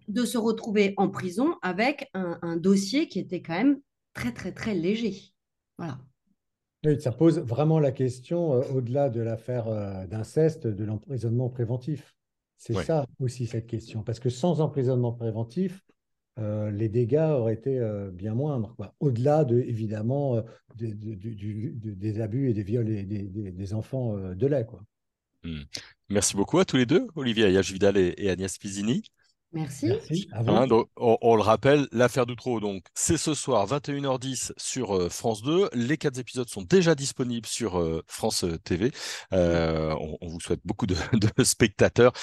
de 0.07 0.25
se 0.25 0.37
retrouver 0.37 0.93
en 0.97 1.09
prison 1.09 1.55
avec 1.61 2.09
un, 2.13 2.57
dossier 2.57 3.07
qui 3.07 3.19
était 3.19 3.41
quand 3.41 3.53
même 3.53 3.79
très, 4.13 4.31
très, 4.31 4.51
très 4.51 4.73
léger. 4.73 5.33
Voilà. 5.77 5.99
Oui, 6.85 6.99
ça 6.99 7.11
pose 7.11 7.39
vraiment 7.39 7.79
la 7.79 7.91
question, 7.91 8.53
euh, 8.53 8.61
au-delà 8.73 9.09
de 9.09 9.21
l'affaire 9.21 9.67
euh, 9.67 10.05
d'inceste, 10.05 10.67
de 10.67 10.83
l'emprisonnement 10.83 11.49
préventif. 11.49 12.15
C'est 12.65 12.83
ça 12.83 13.05
aussi 13.19 13.45
cette 13.45 13.67
question. 13.67 14.03
Parce 14.03 14.19
que 14.19 14.29
sans 14.29 14.61
emprisonnement 14.61 15.11
préventif, 15.11 15.81
euh, 16.39 16.71
les 16.71 16.87
dégâts 16.87 17.29
auraient 17.31 17.53
été 17.53 17.79
bien 18.13 18.33
moindres. 18.33 18.75
Au-delà, 18.99 19.43
de, 19.43 19.59
évidemment, 19.59 20.41
des 20.75 22.21
abus 22.21 22.49
et 22.49 22.53
des 22.53 22.63
viols 22.63 22.85
des, 22.85 23.73
enfants 23.73 24.17
de 24.17 24.47
lait. 24.47 24.65
Quoi. 24.65 24.81
Hmm. 25.43 25.63
Merci 26.09 26.35
beaucoup 26.35 26.59
à 26.59 26.65
tous 26.65 26.77
les 26.77 26.85
deux, 26.85 27.07
Olivier 27.15 27.45
Ayage-Vidal 27.45 27.97
et, 27.97 28.29
Agnès 28.29 28.57
Pizzini. 28.57 29.03
Merci. 29.53 29.91
Hein, 30.33 30.67
on, 30.97 31.35
le 31.35 31.41
rappelle, 31.41 31.87
l'affaire 31.91 32.25
d'Outreau, 32.25 32.59
donc 32.59 32.83
c'est 32.95 33.17
ce 33.17 33.35
soir 33.35 33.67
21h10 33.67 34.51
sur 34.57 34.95
euh, 34.95 35.09
France 35.09 35.43
2. 35.43 35.69
Les 35.73 35.97
quatre 35.97 36.17
épisodes 36.17 36.49
sont 36.49 36.63
déjà 36.63 36.95
disponibles 36.95 37.47
sur 37.47 37.79
euh, 37.79 38.03
France 38.07 38.43
euh, 38.45 38.57
TV. 38.57 38.91
On, 39.31 40.17
vous 40.21 40.39
souhaite 40.39 40.61
beaucoup 40.65 40.87
de, 40.87 40.95
spectateurs 41.43 42.13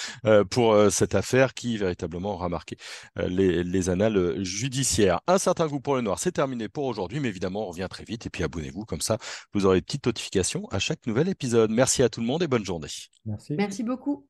pour 0.51 0.77
cette 0.91 1.15
affaire 1.15 1.55
qui 1.55 1.77
véritablement 1.77 2.35
aura 2.35 2.49
marqué 2.49 2.77
les, 3.17 3.63
les, 3.63 3.91
annales 3.91 4.43
judiciaires. 4.43 5.21
Un 5.27 5.39
certain 5.39 5.67
goût 5.69 5.81
pour 5.81 5.95
le 5.95 6.01
noir, 6.01 6.19
c'est 6.19 6.33
terminé 6.33 6.69
pour 6.69 6.85
aujourd'hui, 6.85 7.21
mais 7.21 7.29
évidemment 7.29 7.67
on 7.67 7.71
revient 7.71 7.87
très 7.89 8.05
vite 8.05 8.27
et 8.27 8.31
puis 8.31 8.43
abonnez-vous 8.43 8.85
comme 8.85 9.01
ça, 9.01 9.19
vous 9.55 9.67
aurez 9.67 9.79
une 9.79 9.85
petite 9.85 10.07
notification 10.07 10.67
à 10.71 10.79
chaque 10.79 11.07
nouvel 11.07 11.29
épisode. 11.29 11.71
Merci 11.71 12.03
à 12.03 12.09
tout 12.09 12.21
le 12.21 12.27
monde 12.27 12.43
et 12.43 12.49
bonne 12.49 12.65
journée. 12.65 12.89
Merci. 13.25 13.55
Merci 13.55 13.83
beaucoup. 13.85 14.27